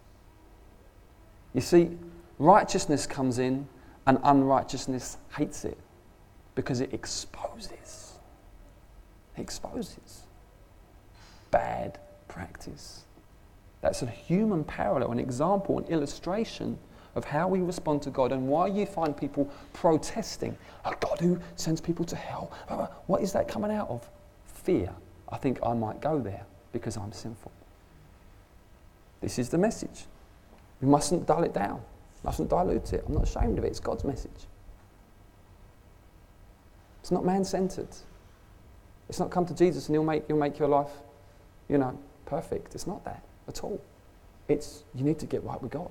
You 1.54 1.60
see, 1.60 1.98
righteousness 2.38 3.04
comes 3.04 3.40
in 3.40 3.66
and 4.06 4.20
unrighteousness 4.22 5.16
hates 5.36 5.64
it 5.64 5.76
because 6.54 6.80
it 6.80 6.94
exposes. 6.94 8.12
It 9.36 9.40
exposes 9.40 10.25
bad 11.56 11.98
practice. 12.28 13.04
That's 13.80 14.02
a 14.02 14.06
human 14.06 14.62
parallel, 14.62 15.10
an 15.10 15.18
example, 15.18 15.78
an 15.78 15.86
illustration 15.86 16.78
of 17.14 17.24
how 17.24 17.48
we 17.48 17.60
respond 17.60 18.02
to 18.02 18.10
God 18.10 18.30
and 18.30 18.46
why 18.46 18.66
you 18.66 18.84
find 18.84 19.16
people 19.16 19.50
protesting 19.72 20.54
a 20.84 20.94
God 21.00 21.18
who 21.18 21.40
sends 21.56 21.80
people 21.80 22.04
to 22.04 22.14
hell. 22.14 22.52
Uh, 22.68 22.88
what 23.06 23.22
is 23.22 23.32
that 23.32 23.48
coming 23.48 23.70
out 23.70 23.88
of? 23.88 24.06
Fear. 24.44 24.92
I 25.30 25.38
think 25.38 25.58
I 25.62 25.72
might 25.72 26.02
go 26.02 26.20
there 26.20 26.44
because 26.72 26.98
I'm 26.98 27.12
sinful. 27.12 27.50
This 29.22 29.38
is 29.38 29.48
the 29.48 29.56
message. 29.56 30.04
We 30.82 30.88
mustn't 30.88 31.26
dull 31.26 31.42
it 31.42 31.54
down, 31.54 31.80
mustn't 32.22 32.50
dilute 32.50 32.92
it. 32.92 33.02
I'm 33.06 33.14
not 33.14 33.22
ashamed 33.22 33.56
of 33.56 33.64
it. 33.64 33.68
It's 33.68 33.80
God's 33.80 34.04
message. 34.04 34.46
It's 37.00 37.10
not 37.10 37.24
man 37.24 37.46
centered. 37.46 37.88
It's 39.08 39.18
not 39.18 39.30
come 39.30 39.46
to 39.46 39.54
Jesus 39.54 39.86
and 39.86 39.94
he'll 39.94 40.04
make, 40.04 40.26
he'll 40.26 40.36
make 40.36 40.58
your 40.58 40.68
life, 40.68 40.90
you 41.68 41.78
know, 41.78 41.98
perfect. 42.24 42.74
It's 42.74 42.86
not 42.86 43.04
that 43.04 43.22
at 43.48 43.62
all. 43.62 43.80
It's 44.48 44.84
you 44.94 45.04
need 45.04 45.18
to 45.20 45.26
get 45.26 45.42
right 45.44 45.60
with 45.60 45.72
God. 45.72 45.90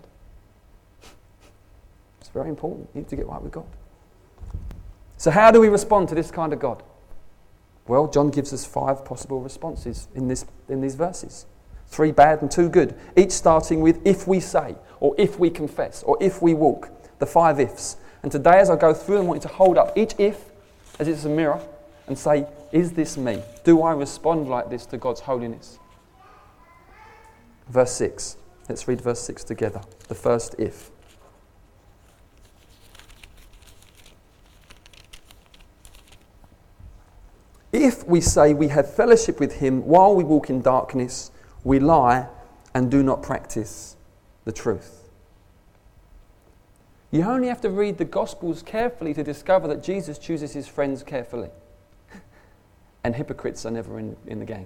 It's 2.20 2.30
very 2.30 2.50
important. 2.50 2.90
You 2.94 3.02
need 3.02 3.10
to 3.10 3.16
get 3.16 3.28
right 3.28 3.42
with 3.42 3.52
God. 3.52 3.68
So, 5.18 5.32
how 5.32 5.52
do 5.52 5.62
we 5.62 5.70
respond 5.70 6.10
to 6.10 6.16
this 6.16 6.32
kind 6.32 6.54
of 6.54 6.60
God? 6.60 6.82
Well, 7.88 8.08
John 8.08 8.32
gives 8.32 8.52
us 8.52 8.66
five 8.66 9.06
possible 9.06 9.42
responses 9.42 10.08
in, 10.16 10.28
this, 10.28 10.46
in 10.68 10.82
these 10.82 10.96
verses 10.96 11.46
three 11.88 12.12
bad 12.12 12.42
and 12.42 12.52
two 12.52 12.70
good, 12.70 12.96
each 13.16 13.32
starting 13.32 13.80
with 13.80 14.00
if 14.06 14.28
we 14.28 14.40
say, 14.40 14.76
or 15.00 15.16
if 15.18 15.40
we 15.40 15.50
confess, 15.50 16.04
or 16.04 16.18
if 16.20 16.42
we 16.42 16.54
walk. 16.54 16.90
The 17.20 17.26
five 17.26 17.60
ifs. 17.60 17.98
And 18.24 18.32
today, 18.32 18.60
as 18.60 18.70
I 18.70 18.76
go 18.76 18.94
through 18.94 19.18
them, 19.18 19.26
I 19.26 19.30
want 19.30 19.44
you 19.44 19.50
to 19.50 19.56
hold 19.56 19.78
up 19.78 19.98
each 19.98 20.14
if 20.18 20.52
as 21.00 21.08
it's 21.08 21.26
a 21.26 21.30
mirror 21.30 21.62
and 22.08 22.18
say, 22.18 22.48
Is 22.72 22.94
this 22.94 23.18
me? 23.18 23.42
Do 23.64 23.84
I 23.84 23.94
respond 23.94 24.50
like 24.50 24.70
this 24.70 24.86
to 24.88 24.98
God's 24.98 25.22
holiness? 25.22 25.80
Verse 27.70 27.92
6. 27.94 28.38
Let's 28.68 28.88
read 28.88 29.02
verse 29.02 29.22
6 29.22 29.44
together. 29.44 29.82
The 30.08 30.16
first 30.16 30.56
if. 30.58 30.92
If 37.72 38.08
we 38.08 38.22
say 38.22 38.54
we 38.54 38.70
have 38.70 38.94
fellowship 38.94 39.40
with 39.40 39.58
him 39.58 39.86
while 39.86 40.16
we 40.16 40.24
walk 40.24 40.50
in 40.50 40.62
darkness, 40.62 41.32
we 41.64 41.80
lie 41.80 42.28
and 42.74 42.90
do 42.90 43.04
not 43.04 43.22
practice 43.22 43.98
the 44.46 44.52
truth. 44.52 45.10
You 47.12 47.24
only 47.24 47.48
have 47.48 47.62
to 47.62 47.70
read 47.70 47.98
the 47.98 48.06
Gospels 48.06 48.62
carefully 48.62 49.14
to 49.14 49.24
discover 49.24 49.68
that 49.68 49.84
Jesus 49.84 50.18
chooses 50.18 50.54
his 50.54 50.68
friends 50.68 51.04
carefully. 51.04 51.50
And 53.06 53.16
hypocrites 53.16 53.68
are 53.68 53.72
never 53.72 54.00
in, 54.00 54.18
in 54.26 54.40
the 54.40 54.46
game. 54.46 54.66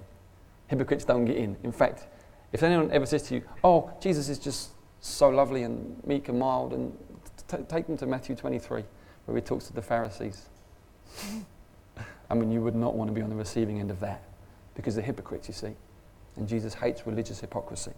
Hypocrites 0.68 1.04
don't 1.04 1.26
get 1.26 1.36
in. 1.36 1.58
In 1.64 1.74
fact, 1.74 2.08
if 2.54 2.64
anyone 2.64 2.90
ever 2.90 3.06
says 3.06 3.24
to 3.24 3.36
you, 3.36 3.44
oh, 3.66 3.92
Jesus 4.02 4.30
is 4.30 4.40
just 4.40 4.70
so 5.02 5.28
lovely 5.28 5.64
and 5.64 6.02
meek 6.08 6.30
and 6.30 6.40
mild, 6.40 6.72
and 6.72 6.98
t- 7.50 7.58
take 7.68 7.86
them 7.86 7.98
to 7.98 8.06
Matthew 8.06 8.38
23, 8.38 8.86
where 9.26 9.36
he 9.36 9.42
talks 9.42 9.66
to 9.66 9.74
the 9.74 9.82
Pharisees. 9.82 10.46
I 12.30 12.34
mean, 12.34 12.50
you 12.50 12.62
would 12.62 12.76
not 12.76 12.96
want 12.96 13.10
to 13.10 13.14
be 13.14 13.22
on 13.22 13.30
the 13.30 13.36
receiving 13.36 13.82
end 13.82 13.92
of 13.92 14.00
that 14.00 14.24
because 14.74 14.96
they're 14.96 15.04
hypocrites, 15.04 15.50
you 15.50 15.54
see. 15.54 15.74
And 16.38 16.48
Jesus 16.48 16.74
hates 16.74 17.06
religious 17.06 17.42
hypocrisy. 17.42 17.92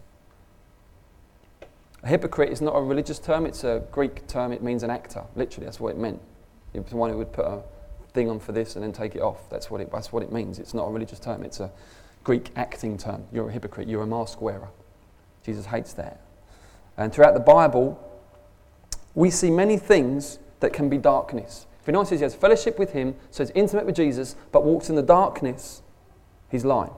A 2.02 2.08
hypocrite 2.08 2.50
is 2.50 2.60
not 2.60 2.74
a 2.74 2.82
religious 2.82 3.20
term, 3.20 3.46
it's 3.46 3.62
a 3.62 3.84
Greek 3.92 4.26
term. 4.26 4.52
It 4.52 4.60
means 4.60 4.82
an 4.82 4.90
actor. 4.90 5.22
Literally, 5.36 5.66
that's 5.66 5.78
what 5.78 5.90
it 5.90 5.98
meant. 5.98 6.20
It's 6.74 6.90
the 6.90 6.96
one 6.96 7.10
who 7.10 7.18
would 7.18 7.32
put 7.32 7.44
a 7.44 7.62
thing 8.14 8.30
on 8.30 8.38
for 8.38 8.52
this 8.52 8.76
and 8.76 8.84
then 8.84 8.92
take 8.92 9.14
it 9.14 9.22
off. 9.22 9.48
That's 9.50 9.70
what 9.70 9.80
it, 9.80 9.90
that's 9.90 10.12
what 10.12 10.22
it 10.22 10.32
means. 10.32 10.58
It's 10.58 10.74
not 10.74 10.84
a 10.84 10.90
religious 10.90 11.18
term, 11.18 11.44
it's 11.44 11.60
a 11.60 11.70
Greek 12.24 12.50
acting 12.56 12.98
term. 12.98 13.24
You're 13.32 13.48
a 13.48 13.52
hypocrite, 13.52 13.88
you're 13.88 14.02
a 14.02 14.06
mask 14.06 14.40
wearer. 14.40 14.68
Jesus 15.44 15.66
hates 15.66 15.92
that. 15.94 16.20
And 16.96 17.12
throughout 17.12 17.34
the 17.34 17.40
Bible, 17.40 17.98
we 19.14 19.30
see 19.30 19.50
many 19.50 19.76
things 19.76 20.38
that 20.60 20.72
can 20.72 20.88
be 20.88 20.98
darkness. 20.98 21.66
If 21.80 21.88
anyone 21.88 22.06
says 22.06 22.20
he 22.20 22.24
has 22.24 22.34
fellowship 22.34 22.78
with 22.78 22.92
him, 22.92 23.16
so 23.30 23.42
he's 23.42 23.50
intimate 23.50 23.86
with 23.86 23.96
Jesus, 23.96 24.36
but 24.52 24.64
walks 24.64 24.88
in 24.88 24.94
the 24.94 25.02
darkness, 25.02 25.82
he's 26.48 26.64
lying. 26.64 26.92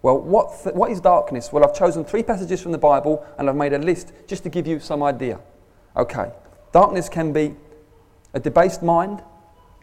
Well, 0.00 0.18
what, 0.20 0.62
th- 0.62 0.74
what 0.74 0.90
is 0.90 1.00
darkness? 1.00 1.52
Well, 1.52 1.64
I've 1.64 1.74
chosen 1.74 2.04
three 2.04 2.22
passages 2.22 2.62
from 2.62 2.72
the 2.72 2.78
Bible 2.78 3.26
and 3.36 3.48
I've 3.50 3.56
made 3.56 3.72
a 3.72 3.78
list 3.78 4.12
just 4.26 4.42
to 4.44 4.48
give 4.48 4.66
you 4.66 4.80
some 4.80 5.02
idea. 5.02 5.40
Okay, 5.96 6.30
darkness 6.72 7.08
can 7.08 7.32
be 7.32 7.56
a 8.32 8.40
debased 8.40 8.82
mind, 8.82 9.22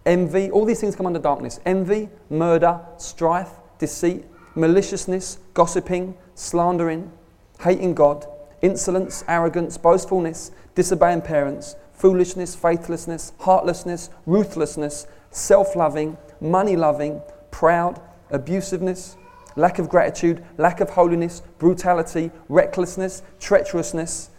envy, 0.05 0.51
all 0.51 0.65
these 0.65 0.79
things 0.79 0.95
come 0.95 1.05
under 1.05 1.19
darkness. 1.19 1.59
Envy, 1.65 2.09
murder, 2.29 2.79
strife, 2.97 3.49
deceit, 3.79 4.25
maliciousness, 4.55 5.39
gossiping, 5.53 6.15
slandering, 6.35 7.11
hating 7.61 7.93
God, 7.93 8.25
insolence, 8.61 9.23
arrogance, 9.27 9.77
boastfulness, 9.77 10.51
disobeying 10.75 11.21
parents, 11.21 11.75
foolishness, 11.93 12.55
faithlessness, 12.55 13.33
heartlessness, 13.39 14.09
ruthlessness, 14.25 15.07
self 15.31 15.75
loving, 15.75 16.17
money 16.41 16.75
loving, 16.75 17.21
proud, 17.51 18.01
abusiveness, 18.31 19.15
lack 19.55 19.79
of 19.79 19.89
gratitude, 19.89 20.43
lack 20.57 20.81
of 20.81 20.89
holiness, 20.91 21.41
brutality, 21.59 22.31
recklessness, 22.49 23.21
treacherousness, 23.39 24.29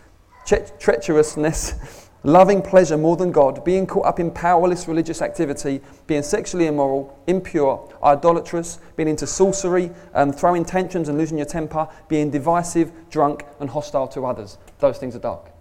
tre- 0.46 0.66
treacherousness 0.78 2.05
loving 2.26 2.60
pleasure 2.60 2.96
more 2.96 3.16
than 3.16 3.30
God, 3.30 3.64
being 3.64 3.86
caught 3.86 4.04
up 4.04 4.18
in 4.18 4.32
powerless 4.32 4.88
religious 4.88 5.22
activity, 5.22 5.80
being 6.08 6.24
sexually 6.24 6.66
immoral, 6.66 7.16
impure, 7.28 7.88
idolatrous, 8.02 8.80
being 8.96 9.08
into 9.08 9.28
sorcery, 9.28 9.92
um, 10.12 10.32
throwing 10.32 10.64
tantrums 10.64 11.08
and 11.08 11.16
losing 11.16 11.38
your 11.38 11.46
temper, 11.46 11.88
being 12.08 12.30
divisive, 12.30 12.90
drunk, 13.10 13.46
and 13.60 13.70
hostile 13.70 14.08
to 14.08 14.26
others. 14.26 14.58
Those 14.80 14.98
things 14.98 15.14
are 15.14 15.20
dark. 15.20 15.52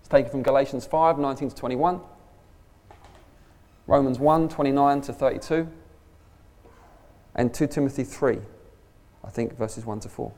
It's 0.00 0.08
taken 0.08 0.30
from 0.30 0.42
Galatians 0.42 0.84
5 0.86 1.18
19 1.18 1.50
to 1.50 1.54
21, 1.54 2.00
Romans 3.86 4.18
1 4.18 4.48
29 4.48 5.00
to 5.02 5.12
32, 5.12 5.68
and 7.36 7.54
2 7.54 7.66
Timothy 7.68 8.02
3, 8.02 8.38
I 9.22 9.30
think 9.30 9.56
verses 9.56 9.86
1 9.86 10.00
to 10.00 10.08
4. 10.08 10.32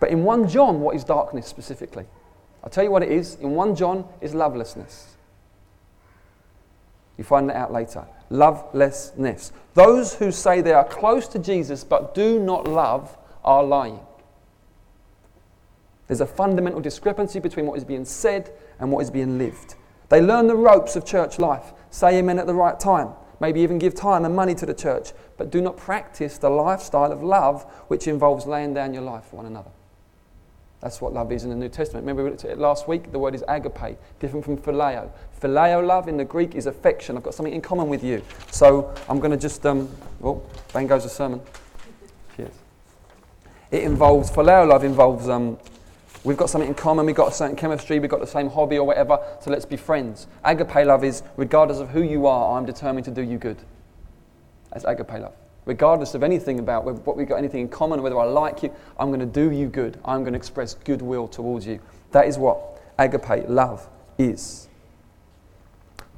But 0.00 0.10
in 0.10 0.24
1 0.24 0.48
John, 0.48 0.80
what 0.80 0.96
is 0.96 1.04
darkness 1.04 1.46
specifically? 1.46 2.06
I'll 2.64 2.70
tell 2.70 2.82
you 2.82 2.90
what 2.90 3.02
it 3.02 3.12
is. 3.12 3.34
In 3.36 3.50
1 3.50 3.76
John 3.76 4.06
is 4.22 4.34
lovelessness. 4.34 5.14
You 7.18 7.22
find 7.22 7.48
that 7.50 7.56
out 7.56 7.72
later. 7.72 8.06
Lovelessness. 8.30 9.52
Those 9.74 10.14
who 10.14 10.32
say 10.32 10.62
they 10.62 10.72
are 10.72 10.84
close 10.84 11.28
to 11.28 11.38
Jesus 11.38 11.84
but 11.84 12.14
do 12.14 12.40
not 12.40 12.66
love 12.66 13.16
are 13.44 13.62
lying. 13.62 14.00
There's 16.06 16.22
a 16.22 16.26
fundamental 16.26 16.80
discrepancy 16.80 17.38
between 17.38 17.66
what 17.66 17.76
is 17.76 17.84
being 17.84 18.06
said 18.06 18.50
and 18.80 18.90
what 18.90 19.00
is 19.00 19.10
being 19.10 19.36
lived. 19.36 19.74
They 20.08 20.22
learn 20.22 20.46
the 20.46 20.56
ropes 20.56 20.96
of 20.96 21.04
church 21.04 21.38
life, 21.38 21.72
say 21.90 22.18
amen 22.18 22.38
at 22.38 22.46
the 22.46 22.54
right 22.54 22.80
time, 22.80 23.10
maybe 23.40 23.60
even 23.60 23.78
give 23.78 23.94
time 23.94 24.24
and 24.24 24.34
money 24.34 24.54
to 24.54 24.66
the 24.66 24.74
church, 24.74 25.12
but 25.36 25.50
do 25.50 25.60
not 25.60 25.76
practice 25.76 26.38
the 26.38 26.50
lifestyle 26.50 27.12
of 27.12 27.22
love 27.22 27.64
which 27.88 28.06
involves 28.06 28.46
laying 28.46 28.74
down 28.74 28.94
your 28.94 29.02
life 29.02 29.24
for 29.24 29.36
one 29.36 29.46
another. 29.46 29.70
That's 30.84 31.00
what 31.00 31.14
love 31.14 31.32
is 31.32 31.44
in 31.44 31.50
the 31.50 31.56
New 31.56 31.70
Testament. 31.70 32.02
Remember 32.02 32.24
we 32.24 32.28
looked 32.28 32.44
at 32.44 32.50
it 32.50 32.58
last 32.58 32.86
week? 32.86 33.10
The 33.10 33.18
word 33.18 33.34
is 33.34 33.42
agape, 33.48 33.96
different 34.20 34.44
from 34.44 34.58
phileo. 34.58 35.08
Phileo 35.40 35.84
love 35.84 36.08
in 36.08 36.18
the 36.18 36.26
Greek 36.26 36.54
is 36.54 36.66
affection. 36.66 37.16
I've 37.16 37.22
got 37.22 37.32
something 37.32 37.54
in 37.54 37.62
common 37.62 37.88
with 37.88 38.04
you. 38.04 38.20
So 38.50 38.94
I'm 39.08 39.18
going 39.18 39.30
to 39.30 39.38
just, 39.38 39.64
um, 39.64 39.88
oh, 40.22 40.42
bang 40.74 40.86
goes 40.86 41.04
the 41.04 41.08
sermon. 41.08 41.40
Cheers. 42.36 42.52
It 43.70 43.84
involves, 43.84 44.30
phileo 44.30 44.68
love 44.68 44.84
involves, 44.84 45.26
um, 45.26 45.56
we've 46.22 46.36
got 46.36 46.50
something 46.50 46.68
in 46.68 46.74
common, 46.74 47.06
we've 47.06 47.16
got 47.16 47.32
a 47.32 47.34
certain 47.34 47.56
chemistry, 47.56 47.98
we've 47.98 48.10
got 48.10 48.20
the 48.20 48.26
same 48.26 48.50
hobby 48.50 48.76
or 48.76 48.86
whatever, 48.86 49.18
so 49.40 49.50
let's 49.50 49.64
be 49.64 49.78
friends. 49.78 50.26
Agape 50.44 50.86
love 50.86 51.02
is, 51.02 51.22
regardless 51.38 51.78
of 51.78 51.88
who 51.88 52.02
you 52.02 52.26
are, 52.26 52.58
I'm 52.58 52.66
determined 52.66 53.06
to 53.06 53.10
do 53.10 53.22
you 53.22 53.38
good. 53.38 53.56
That's 54.70 54.84
agape 54.84 55.12
love 55.12 55.34
regardless 55.66 56.14
of 56.14 56.22
anything 56.22 56.58
about 56.58 56.84
what 56.84 57.16
we've 57.16 57.28
got 57.28 57.36
anything 57.36 57.60
in 57.60 57.68
common, 57.68 58.02
whether 58.02 58.18
I 58.18 58.24
like 58.24 58.62
you, 58.62 58.72
I'm 58.98 59.08
going 59.08 59.20
to 59.20 59.26
do 59.26 59.50
you 59.50 59.68
good. 59.68 59.98
I'm 60.04 60.20
going 60.20 60.32
to 60.32 60.38
express 60.38 60.74
goodwill 60.74 61.28
towards 61.28 61.66
you. 61.66 61.80
That 62.12 62.26
is 62.26 62.38
what 62.38 62.82
agape 62.98 63.48
love 63.48 63.88
is. 64.18 64.68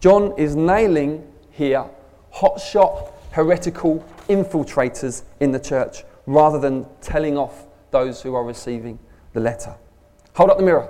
John 0.00 0.34
is 0.36 0.56
nailing 0.56 1.26
here 1.50 1.86
hotshot 2.34 3.12
heretical 3.30 4.04
infiltrators 4.28 5.22
in 5.40 5.52
the 5.52 5.60
church 5.60 6.04
rather 6.26 6.58
than 6.58 6.86
telling 7.00 7.38
off 7.38 7.66
those 7.90 8.22
who 8.22 8.34
are 8.34 8.44
receiving 8.44 8.98
the 9.32 9.40
letter. 9.40 9.74
Hold 10.34 10.50
up 10.50 10.56
the 10.58 10.62
mirror. 10.62 10.88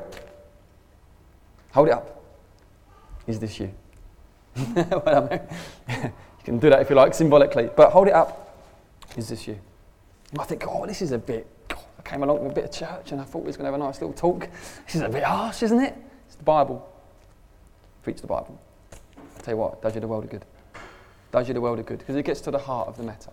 Hold 1.73 1.89
it 1.89 1.93
up. 1.93 2.25
Is 3.27 3.39
this 3.39 3.61
you? 3.61 3.73
you 4.57 4.65
can 6.45 6.59
do 6.59 6.71
that 6.71 6.81
if 6.81 6.89
you 6.89 6.97
like, 6.97 7.15
symbolically, 7.15 7.69
but 7.77 7.91
hold 7.91 8.09
it 8.09 8.15
up 8.15 8.46
Is 9.17 9.29
this 9.29 9.49
you? 9.49 9.59
I 10.39 10.45
think, 10.45 10.65
oh, 10.67 10.87
this 10.87 11.03
is 11.03 11.13
a 11.13 11.19
bit. 11.19 11.47
I 11.71 12.03
came 12.03 12.23
along 12.23 12.43
with 12.43 12.53
a 12.53 12.55
bit 12.55 12.65
of 12.65 12.73
church 12.73 13.13
and 13.13 13.21
I 13.21 13.25
thought 13.25 13.41
we 13.41 13.47
was 13.47 13.57
going 13.57 13.65
to 13.65 13.73
have 13.73 13.81
a 13.81 13.85
nice 13.85 14.01
little 14.01 14.13
talk. 14.13 14.49
This 14.85 14.97
is 14.97 15.01
a 15.01 15.09
bit 15.09 15.23
harsh, 15.23 15.63
isn't 15.63 15.81
it? 15.81 15.95
It's 16.27 16.37
the 16.37 16.45
Bible. 16.45 16.87
Preach 18.03 18.21
the 18.21 18.27
Bible. 18.27 18.61
I 19.17 19.41
tell 19.41 19.55
you 19.55 19.59
what, 19.59 19.83
does 19.83 19.95
you 19.95 20.01
the 20.01 20.09
world 20.09 20.25
of 20.25 20.31
good. 20.31 20.45
Does 21.33 21.49
you 21.49 21.55
the 21.55 21.61
world 21.61 21.79
of 21.79 21.87
good 21.87 21.99
because 21.99 22.17
it 22.17 22.25
gets 22.25 22.41
to 22.43 22.51
the 22.51 22.59
heart 22.59 22.89
of 22.89 22.97
the 22.97 23.03
matter. 23.03 23.31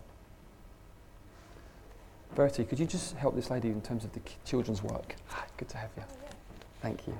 Bertie, 2.36 2.64
could 2.64 2.80
you 2.80 2.86
just 2.86 3.16
help 3.16 3.36
this 3.36 3.52
lady 3.52 3.70
in 3.70 3.82
terms 3.82 4.04
of 4.04 4.12
the 4.14 4.22
children's 4.44 4.82
work? 4.82 5.16
Good 5.58 5.70
to 5.70 5.78
have 5.78 5.92
you. 5.96 6.04
Thank 6.82 7.06
you. 7.06 7.16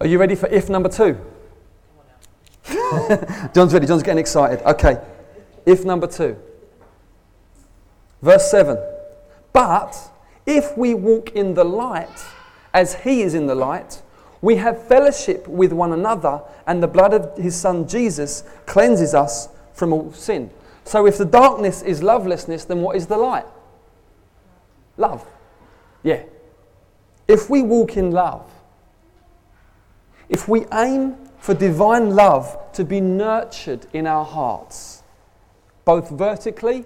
Are 0.00 0.06
you 0.06 0.18
ready 0.18 0.34
for 0.34 0.48
if 0.48 0.70
number 0.70 0.88
two? 0.88 1.18
John's 3.54 3.74
ready. 3.74 3.86
John's 3.86 4.02
getting 4.02 4.18
excited. 4.18 4.64
Okay. 4.64 4.98
If 5.66 5.84
number 5.84 6.06
two. 6.06 6.36
Verse 8.22 8.50
7. 8.50 8.78
But 9.52 9.96
if 10.46 10.76
we 10.76 10.94
walk 10.94 11.32
in 11.32 11.54
the 11.54 11.64
light, 11.64 12.08
as 12.72 12.94
he 12.94 13.22
is 13.22 13.34
in 13.34 13.46
the 13.46 13.54
light, 13.54 14.02
we 14.40 14.56
have 14.56 14.86
fellowship 14.86 15.46
with 15.48 15.72
one 15.72 15.92
another, 15.92 16.42
and 16.66 16.82
the 16.82 16.86
blood 16.86 17.12
of 17.12 17.36
his 17.36 17.56
son 17.56 17.88
Jesus 17.88 18.44
cleanses 18.66 19.14
us 19.14 19.48
from 19.72 19.92
all 19.92 20.12
sin. 20.12 20.50
So 20.84 21.06
if 21.06 21.18
the 21.18 21.24
darkness 21.24 21.82
is 21.82 22.02
lovelessness, 22.02 22.64
then 22.64 22.80
what 22.80 22.96
is 22.96 23.06
the 23.06 23.18
light? 23.18 23.46
Love. 24.96 25.26
Yeah. 26.02 26.22
If 27.26 27.50
we 27.50 27.62
walk 27.62 27.96
in 27.96 28.10
love, 28.10 28.50
if 30.28 30.48
we 30.48 30.64
aim 30.72 31.16
for 31.38 31.54
divine 31.54 32.10
love 32.10 32.72
to 32.72 32.84
be 32.84 33.00
nurtured 33.00 33.86
in 33.92 34.06
our 34.06 34.24
hearts, 34.24 35.02
both 35.84 36.10
vertically 36.10 36.84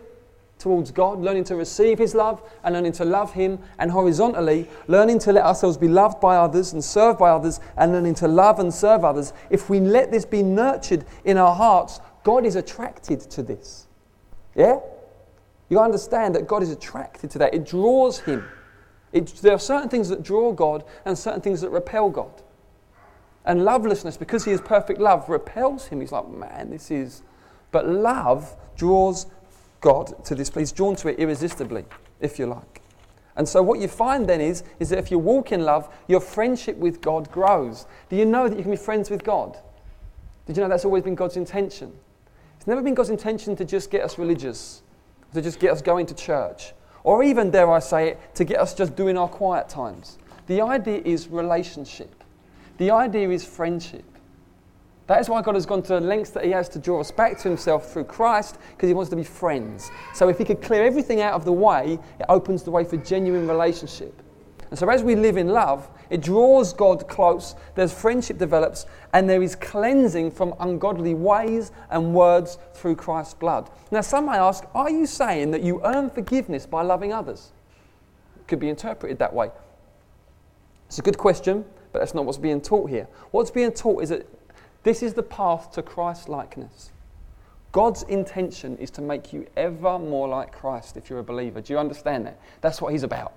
towards 0.58 0.92
God, 0.92 1.20
learning 1.20 1.44
to 1.44 1.56
receive 1.56 1.98
His 1.98 2.14
love 2.14 2.40
and 2.62 2.74
learning 2.74 2.92
to 2.92 3.04
love 3.04 3.32
Him, 3.32 3.58
and 3.78 3.90
horizontally, 3.90 4.68
learning 4.86 5.18
to 5.20 5.32
let 5.32 5.44
ourselves 5.44 5.76
be 5.76 5.88
loved 5.88 6.20
by 6.20 6.36
others 6.36 6.72
and 6.72 6.84
served 6.84 7.18
by 7.18 7.30
others, 7.30 7.58
and 7.76 7.92
learning 7.92 8.14
to 8.16 8.28
love 8.28 8.60
and 8.60 8.72
serve 8.72 9.04
others, 9.04 9.32
if 9.50 9.68
we 9.68 9.80
let 9.80 10.12
this 10.12 10.24
be 10.24 10.42
nurtured 10.42 11.04
in 11.24 11.36
our 11.36 11.54
hearts, 11.54 12.00
God 12.22 12.46
is 12.46 12.54
attracted 12.54 13.20
to 13.22 13.42
this. 13.42 13.88
Yeah? 14.54 14.78
You 15.68 15.80
understand 15.80 16.34
that 16.34 16.46
God 16.46 16.62
is 16.62 16.70
attracted 16.70 17.30
to 17.30 17.38
that. 17.38 17.54
It 17.54 17.66
draws 17.66 18.20
Him. 18.20 18.44
It, 19.12 19.26
there 19.42 19.54
are 19.54 19.58
certain 19.58 19.88
things 19.88 20.08
that 20.10 20.22
draw 20.22 20.52
God 20.52 20.84
and 21.04 21.18
certain 21.18 21.40
things 21.40 21.60
that 21.62 21.70
repel 21.70 22.10
God. 22.10 22.41
And 23.44 23.64
lovelessness, 23.64 24.16
because 24.16 24.44
he 24.44 24.52
is 24.52 24.60
perfect 24.60 25.00
love, 25.00 25.28
repels 25.28 25.86
him. 25.86 26.00
He's 26.00 26.12
like, 26.12 26.28
man, 26.28 26.70
this 26.70 26.90
is. 26.90 27.22
But 27.72 27.88
love 27.88 28.54
draws 28.76 29.26
God 29.80 30.24
to 30.24 30.34
this 30.34 30.48
place, 30.48 30.70
drawn 30.70 30.94
to 30.96 31.08
it 31.08 31.18
irresistibly, 31.18 31.84
if 32.20 32.38
you 32.38 32.46
like. 32.46 32.82
And 33.34 33.48
so 33.48 33.62
what 33.62 33.80
you 33.80 33.88
find 33.88 34.28
then 34.28 34.40
is, 34.40 34.62
is 34.78 34.90
that 34.90 34.98
if 34.98 35.10
you 35.10 35.18
walk 35.18 35.52
in 35.52 35.62
love, 35.62 35.92
your 36.06 36.20
friendship 36.20 36.76
with 36.76 37.00
God 37.00 37.30
grows. 37.32 37.86
Do 38.10 38.16
you 38.16 38.26
know 38.26 38.48
that 38.48 38.56
you 38.56 38.62
can 38.62 38.70
be 38.70 38.76
friends 38.76 39.10
with 39.10 39.24
God? 39.24 39.58
Did 40.46 40.56
you 40.56 40.62
know 40.62 40.68
that's 40.68 40.84
always 40.84 41.02
been 41.02 41.14
God's 41.14 41.36
intention? 41.36 41.92
It's 42.58 42.66
never 42.66 42.82
been 42.82 42.94
God's 42.94 43.10
intention 43.10 43.56
to 43.56 43.64
just 43.64 43.90
get 43.90 44.02
us 44.02 44.18
religious, 44.18 44.82
to 45.34 45.40
just 45.40 45.58
get 45.58 45.72
us 45.72 45.82
going 45.82 46.06
to 46.06 46.14
church, 46.14 46.74
or 47.04 47.24
even, 47.24 47.50
dare 47.50 47.72
I 47.72 47.78
say 47.80 48.10
it, 48.10 48.34
to 48.36 48.44
get 48.44 48.60
us 48.60 48.74
just 48.74 48.94
doing 48.94 49.16
our 49.16 49.28
quiet 49.28 49.68
times. 49.68 50.18
The 50.46 50.60
idea 50.60 51.00
is 51.04 51.28
relationship. 51.28 52.21
The 52.82 52.90
idea 52.90 53.30
is 53.30 53.44
friendship. 53.44 54.04
That 55.06 55.20
is 55.20 55.28
why 55.28 55.40
God 55.40 55.54
has 55.54 55.66
gone 55.66 55.84
to 55.84 56.00
lengths 56.00 56.30
that 56.30 56.44
He 56.44 56.50
has 56.50 56.68
to 56.70 56.80
draw 56.80 56.98
us 56.98 57.12
back 57.12 57.38
to 57.38 57.48
Himself 57.48 57.92
through 57.92 58.06
Christ, 58.06 58.58
because 58.72 58.88
He 58.88 58.92
wants 58.92 59.08
to 59.10 59.14
be 59.14 59.22
friends. 59.22 59.88
So 60.14 60.28
if 60.28 60.36
He 60.36 60.44
could 60.44 60.60
clear 60.60 60.82
everything 60.82 61.20
out 61.20 61.34
of 61.34 61.44
the 61.44 61.52
way, 61.52 62.00
it 62.18 62.26
opens 62.28 62.64
the 62.64 62.72
way 62.72 62.82
for 62.82 62.96
genuine 62.96 63.46
relationship. 63.46 64.20
And 64.70 64.76
so 64.76 64.88
as 64.88 65.04
we 65.04 65.14
live 65.14 65.36
in 65.36 65.46
love, 65.46 65.88
it 66.10 66.22
draws 66.22 66.72
God 66.72 67.06
close, 67.06 67.54
there's 67.76 67.92
friendship 67.92 68.36
develops, 68.36 68.86
and 69.12 69.30
there 69.30 69.44
is 69.44 69.54
cleansing 69.54 70.32
from 70.32 70.52
ungodly 70.58 71.14
ways 71.14 71.70
and 71.90 72.12
words 72.12 72.58
through 72.74 72.96
Christ's 72.96 73.34
blood. 73.34 73.70
Now, 73.92 74.00
some 74.00 74.26
may 74.26 74.38
ask, 74.38 74.64
are 74.74 74.90
you 74.90 75.06
saying 75.06 75.52
that 75.52 75.62
you 75.62 75.80
earn 75.84 76.10
forgiveness 76.10 76.66
by 76.66 76.82
loving 76.82 77.12
others? 77.12 77.52
It 78.40 78.48
could 78.48 78.58
be 78.58 78.70
interpreted 78.70 79.20
that 79.20 79.32
way. 79.32 79.52
It's 80.88 80.98
a 80.98 81.02
good 81.02 81.16
question, 81.16 81.64
but 81.92 81.98
that's 82.00 82.14
not 82.14 82.24
what's 82.24 82.38
being 82.38 82.60
taught 82.60 82.90
here. 82.90 83.06
What's 83.30 83.50
being 83.50 83.72
taught 83.72 84.02
is 84.02 84.08
that 84.08 84.26
this 84.82 85.02
is 85.02 85.14
the 85.14 85.22
path 85.22 85.72
to 85.72 85.82
Christ 85.82 86.28
likeness. 86.28 86.90
God's 87.72 88.02
intention 88.04 88.76
is 88.78 88.90
to 88.92 89.00
make 89.00 89.32
you 89.32 89.46
ever 89.56 89.98
more 89.98 90.28
like 90.28 90.52
Christ 90.52 90.96
if 90.96 91.08
you're 91.08 91.20
a 91.20 91.24
believer. 91.24 91.60
Do 91.60 91.72
you 91.72 91.78
understand 91.78 92.26
that? 92.26 92.38
That's 92.60 92.82
what 92.82 92.92
He's 92.92 93.02
about. 93.02 93.32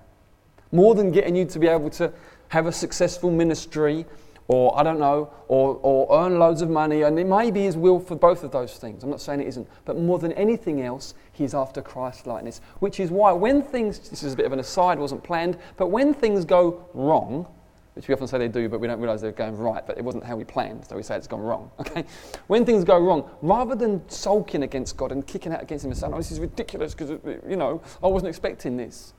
More 0.72 0.94
than 0.94 1.12
getting 1.12 1.36
you 1.36 1.46
to 1.46 1.60
be 1.60 1.68
able 1.68 1.90
to 1.92 2.12
have 2.50 2.66
a 2.66 2.72
successful 2.72 3.32
ministry 3.32 4.06
or, 4.48 4.78
I 4.78 4.84
don't 4.84 5.00
know, 5.00 5.32
or, 5.48 5.80
or 5.82 6.24
earn 6.24 6.38
loads 6.38 6.62
of 6.62 6.70
money. 6.70 7.02
And 7.04 7.18
it 7.18 7.26
may 7.26 7.50
be 7.50 7.64
His 7.64 7.78
will 7.78 8.00
for 8.00 8.16
both 8.16 8.44
of 8.44 8.52
those 8.52 8.74
things. 8.74 9.04
I'm 9.04 9.10
not 9.10 9.22
saying 9.22 9.42
it 9.42 9.48
isn't. 9.48 9.68
But 9.86 9.98
more 9.98 10.20
than 10.20 10.34
anything 10.34 10.82
else, 10.82 11.14
He's 11.32 11.56
after 11.56 11.82
Christ 11.82 12.28
likeness. 12.28 12.62
Which 12.80 13.00
is 13.00 13.10
why 13.10 13.32
when 13.32 13.62
things, 13.64 14.10
this 14.10 14.22
is 14.22 14.34
a 14.34 14.36
bit 14.36 14.46
of 14.46 14.52
an 14.52 14.60
aside, 14.60 15.00
wasn't 15.00 15.24
planned, 15.24 15.58
but 15.78 15.88
when 15.88 16.14
things 16.14 16.46
go 16.46 16.86
wrong, 16.94 17.48
which 17.96 18.10
we 18.10 18.14
often 18.14 18.28
say 18.28 18.38
they 18.38 18.50
do, 18.50 18.68
but 18.68 18.80
we 18.80 18.88
don't 18.88 19.00
realize 19.00 19.22
they're 19.22 19.32
going 19.32 19.58
right, 19.58 19.86
but 19.88 19.98
it 19.98 20.04
wasn't 20.04 20.24
how 20.24 20.36
we 20.36 20.44
planned, 20.44 20.86
so 20.86 20.98
we 20.98 21.04
say 21.04 21.16
it's 21.16 21.28
gone 21.28 21.42
wrong. 21.42 21.72
Okay? 21.80 22.06
When 22.48 22.66
things 22.66 22.84
go 22.84 23.00
wrong, 23.00 23.30
rather 23.42 23.74
than 23.74 24.08
sulking 24.10 24.64
against 24.64 24.98
God 24.98 25.12
and 25.12 25.26
kicking 25.26 25.54
out 25.54 25.62
against 25.62 25.86
Him 25.86 25.92
and 25.92 26.00
saying, 26.00 26.14
oh, 26.14 26.18
this 26.18 26.32
is 26.32 26.40
ridiculous 26.40 26.94
because, 26.94 27.12
uh, 27.12 27.38
you 27.48 27.56
know, 27.56 27.82
I 28.04 28.08
wasn't 28.08 28.30
expecting 28.30 28.76
this, 28.76 29.14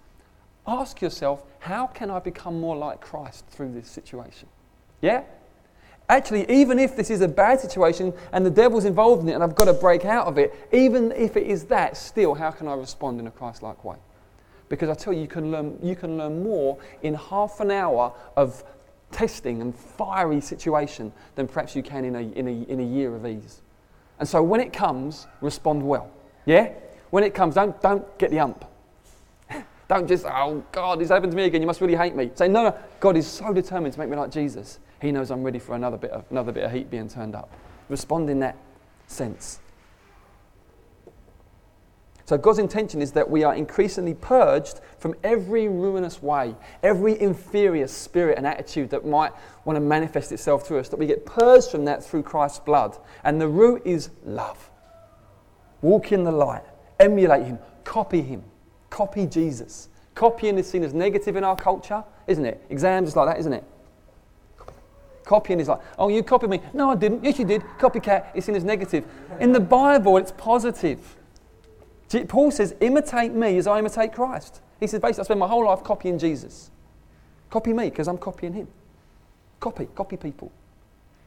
ask 0.66 1.00
yourself, 1.00 1.44
how 1.60 1.86
can 1.86 2.10
I 2.10 2.18
become 2.18 2.60
more 2.60 2.76
like 2.76 3.00
Christ 3.00 3.46
through 3.48 3.72
this 3.72 3.88
situation? 3.88 4.48
Yeah? 5.00 5.22
Actually, 6.08 6.48
even 6.50 6.78
if 6.78 6.96
this 6.96 7.08
is 7.10 7.20
a 7.20 7.28
bad 7.28 7.60
situation 7.60 8.12
and 8.32 8.44
the 8.44 8.50
devil's 8.50 8.84
involved 8.84 9.22
in 9.22 9.28
it 9.28 9.32
and 9.32 9.42
I've 9.42 9.56
got 9.56 9.64
to 9.64 9.72
break 9.72 10.04
out 10.04 10.26
of 10.26 10.38
it, 10.38 10.54
even 10.72 11.12
if 11.12 11.36
it 11.36 11.46
is 11.46 11.64
that, 11.64 11.96
still, 11.96 12.34
how 12.34 12.50
can 12.50 12.68
I 12.68 12.74
respond 12.74 13.20
in 13.20 13.26
a 13.26 13.30
Christ 13.30 13.62
like 13.62 13.84
way? 13.84 13.96
Because 14.68 14.88
I 14.88 14.94
tell 14.94 15.12
you, 15.12 15.20
you 15.20 15.28
can, 15.28 15.50
learn, 15.50 15.78
you 15.82 15.94
can 15.94 16.16
learn 16.18 16.42
more 16.42 16.78
in 17.02 17.14
half 17.14 17.60
an 17.60 17.70
hour 17.70 18.12
of 18.36 18.64
testing 19.12 19.60
and 19.60 19.74
fiery 19.74 20.40
situation 20.40 21.12
than 21.36 21.46
perhaps 21.46 21.76
you 21.76 21.82
can 21.82 22.04
in 22.04 22.16
a, 22.16 22.20
in, 22.20 22.48
a, 22.48 22.62
in 22.70 22.80
a 22.80 22.84
year 22.84 23.14
of 23.14 23.26
ease. 23.26 23.62
And 24.18 24.28
so 24.28 24.42
when 24.42 24.60
it 24.60 24.72
comes, 24.72 25.26
respond 25.40 25.82
well. 25.82 26.10
Yeah? 26.44 26.72
When 27.10 27.22
it 27.22 27.34
comes, 27.34 27.54
don't, 27.54 27.80
don't 27.80 28.18
get 28.18 28.30
the 28.30 28.40
ump. 28.40 28.64
don't 29.88 30.08
just, 30.08 30.24
oh, 30.26 30.64
God, 30.72 31.00
this 31.00 31.10
happened 31.10 31.32
to 31.32 31.36
me 31.36 31.44
again. 31.44 31.60
You 31.60 31.66
must 31.66 31.80
really 31.80 31.96
hate 31.96 32.16
me. 32.16 32.30
Say, 32.34 32.48
no, 32.48 32.64
no, 32.64 32.78
God 32.98 33.16
is 33.16 33.26
so 33.26 33.52
determined 33.52 33.94
to 33.94 34.00
make 34.00 34.08
me 34.08 34.16
like 34.16 34.30
Jesus. 34.30 34.80
He 35.00 35.12
knows 35.12 35.30
I'm 35.30 35.42
ready 35.42 35.58
for 35.58 35.74
another 35.74 35.98
bit 35.98 36.10
of, 36.10 36.24
another 36.30 36.52
bit 36.52 36.64
of 36.64 36.72
heat 36.72 36.90
being 36.90 37.08
turned 37.08 37.34
up. 37.34 37.50
Respond 37.88 38.30
in 38.30 38.40
that 38.40 38.56
sense. 39.06 39.60
So 42.26 42.36
God's 42.36 42.58
intention 42.58 43.00
is 43.00 43.12
that 43.12 43.30
we 43.30 43.44
are 43.44 43.54
increasingly 43.54 44.14
purged 44.14 44.80
from 44.98 45.14
every 45.22 45.68
ruinous 45.68 46.20
way, 46.20 46.56
every 46.82 47.18
inferior 47.20 47.86
spirit 47.86 48.36
and 48.36 48.44
attitude 48.44 48.90
that 48.90 49.06
might 49.06 49.32
want 49.64 49.76
to 49.76 49.80
manifest 49.80 50.32
itself 50.32 50.66
through 50.66 50.80
us, 50.80 50.88
that 50.88 50.98
we 50.98 51.06
get 51.06 51.24
purged 51.24 51.70
from 51.70 51.84
that 51.84 52.04
through 52.04 52.24
Christ's 52.24 52.58
blood. 52.58 52.98
And 53.22 53.40
the 53.40 53.46
root 53.46 53.82
is 53.84 54.10
love. 54.24 54.70
Walk 55.82 56.10
in 56.10 56.24
the 56.24 56.32
light, 56.32 56.64
emulate 56.98 57.46
Him, 57.46 57.60
copy 57.84 58.22
Him, 58.22 58.42
copy 58.90 59.26
Jesus. 59.26 59.88
Copying 60.16 60.58
is 60.58 60.68
seen 60.68 60.82
as 60.82 60.92
negative 60.92 61.36
in 61.36 61.44
our 61.44 61.54
culture, 61.54 62.02
isn't 62.26 62.44
it? 62.44 62.60
Exams 62.70 63.10
is 63.10 63.16
like 63.16 63.28
that, 63.28 63.38
isn't 63.38 63.52
it? 63.52 63.62
Copying 65.24 65.60
is 65.60 65.68
like, 65.68 65.80
oh, 65.96 66.08
you 66.08 66.24
copied 66.24 66.50
me. 66.50 66.60
No, 66.72 66.90
I 66.90 66.96
didn't. 66.96 67.22
Yes, 67.22 67.38
you 67.38 67.44
did. 67.44 67.62
Copycat 67.78 68.34
is 68.34 68.44
seen 68.44 68.56
as 68.56 68.64
negative. 68.64 69.04
In 69.38 69.52
the 69.52 69.60
Bible, 69.60 70.16
it's 70.16 70.32
positive. 70.32 71.16
Paul 72.28 72.50
says, 72.50 72.74
imitate 72.80 73.32
me 73.32 73.58
as 73.58 73.66
I 73.66 73.78
imitate 73.78 74.12
Christ. 74.12 74.60
He 74.80 74.86
says, 74.86 75.00
basically, 75.00 75.22
I 75.22 75.24
spend 75.24 75.40
my 75.40 75.48
whole 75.48 75.64
life 75.64 75.82
copying 75.82 76.18
Jesus. 76.18 76.70
Copy 77.50 77.72
me 77.72 77.90
because 77.90 78.08
I'm 78.08 78.18
copying 78.18 78.52
him. 78.52 78.68
Copy, 79.60 79.86
copy 79.94 80.16
people. 80.16 80.52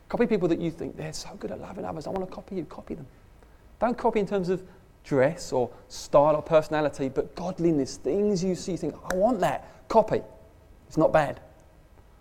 Copy 0.08 0.26
people 0.26 0.48
that 0.48 0.60
you 0.60 0.72
think 0.72 0.98
they're 0.98 1.14
so 1.14 1.30
good 1.40 1.52
at 1.52 1.60
loving 1.60 1.86
others. 1.86 2.08
I 2.08 2.12
want 2.12 2.28
to 2.28 2.34
copy 2.34 2.56
you. 2.56 2.66
Copy 2.66 2.96
them. 2.96 3.08
Don't 3.80 3.98
copy 3.98 4.20
in 4.20 4.28
terms 4.28 4.50
of 4.50 4.64
dress 5.04 5.52
or 5.52 5.70
style 5.88 6.36
or 6.36 6.42
personality, 6.42 7.10
but 7.10 7.36
godliness, 7.36 7.98
things 7.98 8.44
you 8.44 8.56
see, 8.56 8.74
you 8.74 8.78
think, 8.78 8.96
I 9.12 9.16
want 9.16 9.40
that. 9.40 9.88
Copy. 9.88 10.22
It's 10.88 10.98
not 10.98 11.14
bad. 11.14 11.40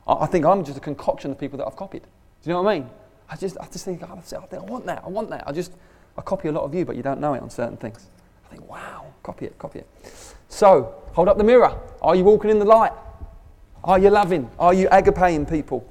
I, 0.07 0.27
think 0.27 0.47
I'm 0.47 0.64
just 0.64 0.79
a 0.79 0.81
concoction 0.81 1.31
of 1.31 1.38
people 1.38 1.59
that 1.59 1.66
I've 1.66 1.77
copied. 1.77 2.03
Do 2.03 2.09
you 2.44 2.53
know 2.53 2.62
what 2.62 2.71
I 2.71 2.79
mean? 2.79 2.90
I 3.29 3.37
just, 3.37 3.59
I 3.61 3.66
just 3.66 3.85
think, 3.85 4.03
oh, 4.03 4.16
I, 4.16 4.21
think, 4.21 4.55
I 4.55 4.59
want 4.64 4.87
that. 4.87 5.03
I 5.05 5.09
want 5.09 5.29
that. 5.31 5.47
I 5.47 5.53
just, 5.53 5.73
I 6.16 6.23
copy 6.23 6.49
a 6.49 6.53
lot 6.53 6.64
of 6.64 6.75
you, 6.75 6.85
but 6.85 6.97
you 6.97 7.03
don't 7.03 7.21
know 7.21 7.35
it 7.35 7.42
on 7.42 7.51
certain 7.51 7.77
things. 7.77 8.07
I 8.48 8.54
think, 8.54 8.68
wow, 8.68 9.06
copy 9.22 9.46
it, 9.46 9.58
copy 9.58 9.80
it. 9.80 9.88
So, 10.48 10.94
hold 11.12 11.28
up 11.28 11.37
the 11.37 11.44
mirror. 11.44 11.78
Are 12.00 12.14
you 12.14 12.24
walking 12.24 12.50
in 12.50 12.58
the 12.58 12.64
light? 12.64 12.92
Are 13.84 13.98
you 13.98 14.11
loving? 14.11 14.50
Are 14.58 14.74
you 14.74 14.88
agapeing 14.88 15.48
people? 15.48 15.87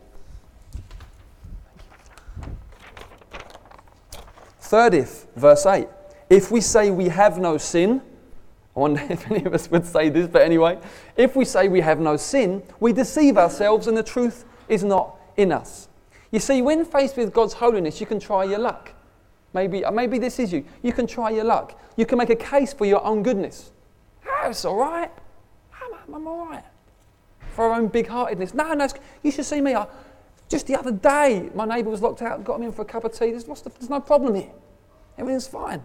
Third 4.60 4.94
if, 4.94 5.28
verse 5.36 5.66
8. 5.66 5.88
if 6.30 6.52
we 6.52 6.60
say 6.60 6.92
we 6.92 7.08
have 7.08 7.38
no 7.38 7.58
sin, 7.58 8.02
I 8.76 8.80
wonder 8.80 9.02
if 9.10 9.30
any 9.32 9.46
of 9.46 9.54
us 9.54 9.72
would 9.72 9.86
say 9.86 10.10
this, 10.10 10.28
but 10.28 10.42
anyway, 10.42 10.78
if 11.16 11.36
we 11.36 11.46
say 11.46 11.68
we 11.68 11.80
have 11.82 12.00
no 12.00 12.18
sin, 12.18 12.62
we 12.80 12.92
deceive 12.92 13.38
ourselves 13.38 13.88
and 13.88 13.96
the 13.96 14.04
truth 14.04 14.46
is 14.68 14.84
not 14.84 15.16
in 15.38 15.52
us. 15.52 15.88
You 16.32 16.40
see, 16.40 16.62
when 16.62 16.84
faced 16.84 17.16
with 17.16 17.34
God's 17.34 17.54
holiness, 17.54 18.02
you 18.02 18.06
can 18.06 18.20
try 18.20 18.44
your 18.44 18.60
luck. 18.60 18.92
Maybe, 19.54 19.84
uh, 19.84 19.92
maybe 19.92 20.20
this 20.20 20.40
is 20.40 20.52
you. 20.54 20.66
You 20.82 20.94
can 20.94 21.08
try 21.08 21.30
your 21.30 21.46
luck. 21.46 21.80
You 21.96 22.06
can 22.06 22.18
make 22.18 22.30
a 22.30 22.36
case 22.36 22.74
for 22.74 22.86
your 22.86 23.04
own 23.04 23.24
goodness. 23.24 23.72
Oh, 24.28 24.50
it's 24.50 24.66
all 24.66 24.78
right. 24.78 25.12
I'm, 25.74 26.14
I'm 26.16 26.28
all 26.28 26.46
right. 26.46 26.64
For 27.52 27.66
our 27.66 27.80
own 27.80 27.88
big 27.88 28.08
heartedness. 28.08 28.54
No, 28.54 28.74
no, 28.74 28.88
you 29.24 29.32
should 29.32 29.46
see 29.46 29.62
me. 29.62 29.74
I, 29.74 29.88
just 30.50 30.68
the 30.68 30.78
other 30.78 30.92
day, 30.92 31.50
my 31.56 31.66
neighbour 31.66 31.90
was 31.90 32.02
locked 32.02 32.22
out 32.22 32.44
got 32.44 32.60
me 32.60 32.68
in 32.68 32.72
for 32.72 32.84
a 32.84 32.86
cup 32.86 33.04
of 33.04 33.12
tea. 33.12 33.32
There's, 33.32 33.46
there's 33.46 33.90
no 33.90 34.00
problem 34.00 34.36
here. 34.36 34.52
Everything's 35.18 35.48
fine. 35.48 35.84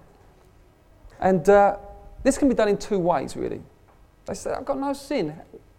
And 1.21 1.49
uh, 1.49 1.77
this 2.23 2.39
can 2.39 2.49
be 2.49 2.55
done 2.55 2.69
in 2.69 2.77
two 2.77 2.99
ways, 2.99 3.37
really. 3.37 3.63
They 4.27 4.35
say, 4.35 4.53
I've 4.53 4.65
got 4.65 4.79
no 4.79 4.93
sin. 4.93 5.35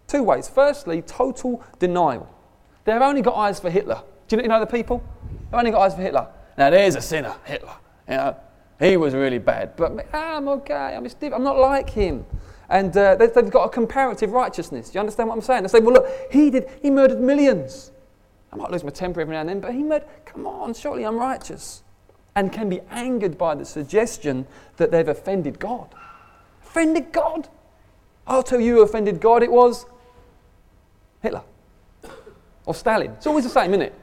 Two 0.06 0.22
ways. 0.22 0.48
Firstly, 0.48 1.02
total 1.02 1.62
denial. 1.78 2.28
They've 2.84 3.00
only 3.00 3.22
got 3.22 3.36
eyes 3.36 3.60
for 3.60 3.70
Hitler. 3.70 4.02
Do 4.28 4.36
you 4.36 4.48
know 4.48 4.60
the 4.60 4.66
people? 4.66 5.02
They've 5.50 5.58
only 5.58 5.70
got 5.70 5.82
eyes 5.82 5.94
for 5.94 6.02
Hitler. 6.02 6.28
Now, 6.56 6.70
there's 6.70 6.94
a 6.94 7.00
sinner, 7.00 7.34
Hitler. 7.44 7.74
You 8.08 8.16
know, 8.16 8.36
he 8.78 8.96
was 8.96 9.14
really 9.14 9.38
bad. 9.38 9.76
But 9.76 10.06
ah, 10.12 10.36
I'm 10.36 10.48
okay. 10.48 10.96
I'm, 10.96 11.06
I'm 11.32 11.44
not 11.44 11.58
like 11.58 11.90
him. 11.90 12.24
And 12.68 12.96
uh, 12.96 13.16
they've 13.16 13.50
got 13.50 13.64
a 13.64 13.68
comparative 13.68 14.32
righteousness. 14.32 14.90
Do 14.90 14.94
you 14.94 15.00
understand 15.00 15.28
what 15.28 15.36
I'm 15.36 15.42
saying? 15.42 15.62
They 15.62 15.68
say, 15.68 15.80
well, 15.80 15.94
look, 15.94 16.08
he 16.30 16.50
did, 16.50 16.68
he 16.82 16.90
murdered 16.90 17.20
millions. 17.20 17.92
I 18.52 18.56
might 18.56 18.70
lose 18.70 18.84
my 18.84 18.90
temper 18.90 19.20
every 19.20 19.34
now 19.34 19.40
and 19.40 19.48
then, 19.48 19.60
but 19.60 19.72
he 19.72 19.82
murdered, 19.82 20.08
come 20.24 20.46
on, 20.46 20.74
surely 20.74 21.04
I'm 21.04 21.16
righteous. 21.16 21.82
And 22.36 22.52
can 22.52 22.68
be 22.68 22.80
angered 22.90 23.36
by 23.38 23.54
the 23.54 23.64
suggestion 23.64 24.46
that 24.76 24.90
they've 24.90 25.06
offended 25.06 25.58
God. 25.58 25.94
Offended 26.62 27.12
God? 27.12 27.48
I'll 28.26 28.42
tell 28.42 28.60
you 28.60 28.76
who 28.76 28.82
offended 28.82 29.20
God 29.20 29.42
it 29.42 29.50
was 29.52 29.86
Hitler 31.20 31.42
or 32.64 32.74
Stalin. 32.74 33.10
It's 33.12 33.26
always 33.26 33.44
the 33.44 33.50
same, 33.50 33.72
isn't 33.72 33.82
it? 33.82 33.94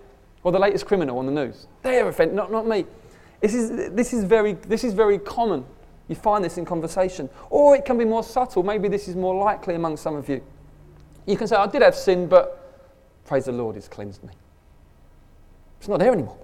Or 0.43 0.51
the 0.51 0.60
latest 0.60 0.86
criminal 0.86 1.19
on 1.19 1.25
the 1.25 1.32
news. 1.32 1.67
They're 1.84 2.08
offended, 2.08 2.36
not, 2.36 2.51
not 2.51 2.67
me. 2.67 2.86
This 3.41 3.54
is, 3.54 3.91
this, 3.91 4.13
is 4.13 4.23
very, 4.23 4.54
this 4.54 4.84
is 4.84 4.93
very 4.93 5.17
common. 5.19 5.65
You 6.08 6.15
find 6.15 6.43
this 6.43 6.58
in 6.58 6.65
conversation. 6.65 7.30
Or 7.49 7.75
it 7.75 7.86
can 7.86 7.97
be 7.97 8.06
more 8.06 8.23
subtle. 8.23 8.63
Maybe 8.63 8.88
this 8.88 9.08
is 9.08 9.15
more 9.15 9.36
likely 9.36 9.75
among 9.75 9.97
some 9.97 10.15
of 10.15 10.27
you. 10.30 10.43
You 11.25 11.38
can 11.38 11.47
say, 11.47 11.56
I 11.56 11.67
did 11.67 11.82
have 11.82 11.95
sin, 11.95 12.27
but 12.27 12.58
praise 13.25 13.45
the 13.45 13.51
Lord, 13.51 13.75
He's 13.75 13.88
cleansed 13.88 14.23
me. 14.23 14.34
It's 15.80 15.88
not 15.88 15.99
there 15.99 16.13
anymore. 16.13 16.38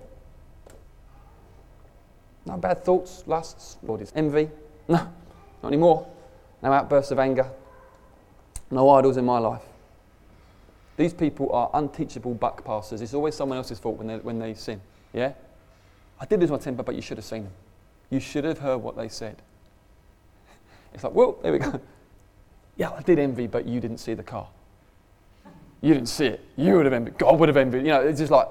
No 2.46 2.58
bad 2.58 2.84
thoughts, 2.84 3.24
lusts, 3.28 3.78
Lord 3.84 4.02
is 4.02 4.12
envy. 4.16 4.50
No, 4.88 5.08
not 5.62 5.68
anymore. 5.68 6.08
No 6.64 6.72
outbursts 6.72 7.12
of 7.12 7.20
anger. 7.20 7.52
No 8.72 8.90
idols 8.90 9.18
in 9.18 9.26
my 9.26 9.38
life. 9.38 9.64
These 10.98 11.14
people 11.14 11.52
are 11.54 11.70
unteachable 11.76 12.34
buck 12.34 12.66
passers. 12.66 13.02
It's 13.02 13.14
always 13.14 13.36
someone 13.36 13.58
else's 13.58 13.80
fault 13.80 13.98
when 13.98 14.08
they, 14.08 14.18
when 14.18 14.40
they 14.40 14.56
sin. 14.56 14.82
Yeah? 15.14 15.34
I 16.20 16.26
did 16.26 16.40
lose 16.40 16.52
my 16.52 16.58
temper, 16.58 16.84
but 16.84 16.96
you 16.96 17.02
should 17.02 17.18
have 17.18 17.26
seen 17.26 17.44
them. 17.44 17.54
You 18.10 18.20
should 18.20 18.44
have 18.44 18.60
heard 18.60 18.78
what 18.80 18.98
they 18.98 19.08
said. 19.08 19.42
It's 20.94 21.04
like, 21.04 21.14
well, 21.14 21.38
there 21.42 21.54
we 21.54 21.60
go. 21.60 21.80
Yeah, 22.78 22.92
I 22.92 23.02
did 23.02 23.18
envy, 23.18 23.48
but 23.48 23.66
you 23.66 23.80
didn't 23.80 23.98
see 23.98 24.14
the 24.14 24.22
car. 24.22 24.48
You 25.82 25.96
didn't 25.96 26.10
see 26.10 26.28
it. 26.28 26.46
You 26.56 26.76
would 26.76 26.86
have 26.86 26.94
envied. 26.94 27.18
God 27.18 27.40
would 27.40 27.50
have 27.50 27.58
envied. 27.58 27.82
You 27.82 27.88
know, 27.88 28.02
it's 28.02 28.20
just 28.20 28.32
like. 28.32 28.48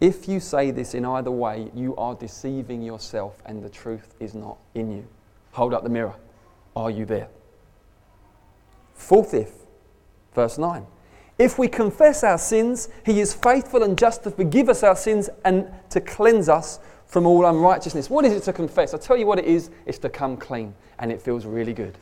If 0.00 0.26
you 0.26 0.40
say 0.40 0.70
this 0.70 0.94
in 0.94 1.04
either 1.04 1.30
way, 1.30 1.70
you 1.74 1.94
are 1.96 2.14
deceiving 2.14 2.80
yourself 2.80 3.42
and 3.44 3.62
the 3.62 3.68
truth 3.68 4.14
is 4.20 4.34
not 4.34 4.56
in 4.74 4.90
you. 4.90 5.06
Hold 5.52 5.74
up 5.74 5.82
the 5.82 5.90
mirror. 5.90 6.14
Are 6.74 6.90
you 6.90 7.04
there? 7.04 7.28
Fourth 8.94 9.34
if, 9.34 9.52
verse 10.36 10.58
9. 10.58 10.86
If 11.38 11.58
we 11.58 11.66
confess 11.66 12.22
our 12.22 12.38
sins, 12.38 12.88
he 13.04 13.20
is 13.20 13.34
faithful 13.34 13.82
and 13.82 13.98
just 13.98 14.22
to 14.22 14.30
forgive 14.30 14.68
us 14.68 14.84
our 14.84 14.94
sins 14.94 15.28
and 15.44 15.66
to 15.90 16.00
cleanse 16.00 16.48
us 16.48 16.78
from 17.06 17.26
all 17.26 17.44
unrighteousness. 17.44 18.08
What 18.08 18.24
is 18.24 18.32
it 18.32 18.44
to 18.44 18.52
confess? 18.52 18.94
i 18.94 18.98
tell 18.98 19.16
you 19.16 19.26
what 19.26 19.38
it 19.38 19.44
is 19.44 19.70
it's 19.84 19.98
to 19.98 20.08
come 20.08 20.36
clean, 20.36 20.74
and 20.98 21.10
it 21.10 21.20
feels 21.20 21.44
really 21.44 21.72
good. 21.72 21.98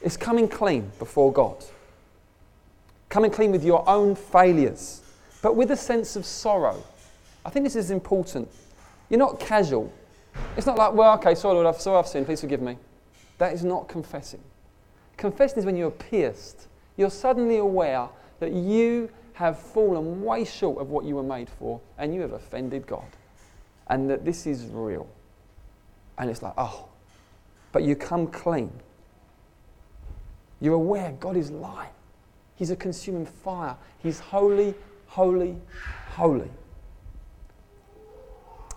It's 0.00 0.16
coming 0.16 0.48
clean 0.48 0.90
before 0.98 1.32
God, 1.32 1.64
coming 3.08 3.30
clean 3.30 3.52
with 3.52 3.64
your 3.64 3.88
own 3.88 4.16
failures, 4.16 5.00
but 5.40 5.56
with 5.56 5.70
a 5.70 5.76
sense 5.76 6.16
of 6.16 6.26
sorrow. 6.26 6.82
I 7.44 7.50
think 7.50 7.64
this 7.64 7.76
is 7.76 7.90
important. 7.90 8.48
You're 9.08 9.18
not 9.18 9.40
casual. 9.40 9.92
It's 10.56 10.66
not 10.66 10.76
like, 10.76 10.94
well, 10.94 11.14
okay, 11.18 11.34
sorry, 11.34 11.54
Lord, 11.54 11.66
I've, 11.66 11.80
sorry, 11.80 11.98
I've 11.98 12.06
sinned, 12.06 12.26
please 12.26 12.40
forgive 12.40 12.62
me. 12.62 12.76
That 13.38 13.52
is 13.52 13.64
not 13.64 13.88
confessing. 13.88 14.40
Confessing 15.16 15.58
is 15.58 15.64
when 15.64 15.76
you're 15.76 15.90
pierced. 15.90 16.68
You're 16.96 17.10
suddenly 17.10 17.58
aware 17.58 18.08
that 18.40 18.52
you 18.52 19.10
have 19.34 19.58
fallen 19.58 20.22
way 20.24 20.44
short 20.44 20.80
of 20.80 20.90
what 20.90 21.04
you 21.04 21.16
were 21.16 21.22
made 21.22 21.48
for 21.48 21.80
and 21.98 22.14
you 22.14 22.20
have 22.20 22.32
offended 22.32 22.86
God 22.86 23.06
and 23.88 24.08
that 24.10 24.24
this 24.24 24.46
is 24.46 24.66
real. 24.66 25.08
And 26.18 26.30
it's 26.30 26.42
like, 26.42 26.54
oh, 26.58 26.86
but 27.72 27.82
you 27.82 27.96
come 27.96 28.26
clean. 28.26 28.70
You're 30.60 30.74
aware 30.74 31.12
God 31.18 31.36
is 31.36 31.50
light. 31.50 31.90
He's 32.54 32.70
a 32.70 32.76
consuming 32.76 33.26
fire. 33.26 33.76
He's 33.98 34.20
holy, 34.20 34.74
holy, 35.06 35.56
holy. 36.10 36.50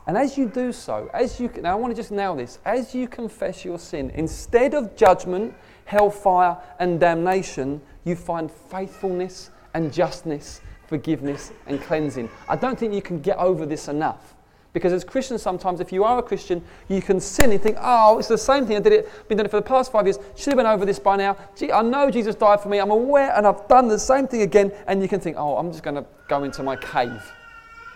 And 0.08 0.18
as 0.18 0.38
you 0.38 0.48
do 0.48 0.72
so, 0.72 1.10
as 1.14 1.40
you 1.40 1.50
now 1.62 1.72
I 1.72 1.76
want 1.76 1.96
to 1.96 1.96
just 1.96 2.12
nail 2.12 2.36
this, 2.36 2.60
as 2.64 2.94
you 2.94 3.08
confess 3.08 3.66
your 3.66 3.80
sin, 3.80 4.12
instead 4.12 4.74
of 4.74 4.96
judgment, 4.96 5.54
hellfire, 5.86 6.58
and 6.80 7.00
damnation, 7.00 7.82
you 8.04 8.16
find 8.16 8.52
faithfulness 8.52 9.50
and 9.74 9.94
justness, 9.94 10.62
forgiveness 10.88 11.52
and 11.68 11.82
cleansing. 11.82 12.30
I 12.50 12.56
don't 12.56 12.78
think 12.78 12.94
you 12.94 13.02
can 13.02 13.20
get 13.20 13.38
over 13.38 13.66
this 13.66 13.88
enough. 13.88 14.36
Because 14.74 14.92
as 14.92 15.06
Christians, 15.06 15.42
sometimes 15.42 15.80
if 15.80 15.94
you 15.94 16.04
are 16.04 16.20
a 16.20 16.22
Christian, 16.22 16.62
you 16.90 17.02
can 17.02 17.18
sin 17.22 17.54
and 17.54 17.62
think, 17.62 17.78
oh, 17.80 18.20
it's 18.20 18.28
the 18.28 18.38
same 18.38 18.66
thing. 18.66 18.76
I 18.76 18.82
did 18.82 18.92
it, 18.92 19.28
been 19.30 19.38
doing 19.38 19.46
it 19.46 19.50
for 19.50 19.56
the 19.56 19.66
past 19.66 19.90
five 19.90 20.06
years. 20.06 20.20
Should 20.36 20.52
have 20.52 20.58
been 20.58 20.66
over 20.66 20.86
this 20.86 21.00
by 21.00 21.16
now. 21.16 21.38
Gee, 21.56 21.72
I 21.72 21.82
know 21.82 22.12
Jesus 22.12 22.36
died 22.36 22.60
for 22.60 22.68
me. 22.68 22.80
I'm 22.80 22.92
aware, 22.92 23.32
and 23.38 23.48
I've 23.48 23.66
done 23.70 23.88
the 23.88 23.98
same 23.98 24.28
thing 24.28 24.42
again. 24.42 24.74
And 24.88 25.02
you 25.02 25.08
can 25.08 25.22
think, 25.22 25.38
oh, 25.40 25.56
I'm 25.56 25.72
just 25.72 25.82
going 25.82 25.96
to 25.96 26.06
go 26.28 26.44
into 26.44 26.62
my 26.62 26.76
cave. 26.76 27.24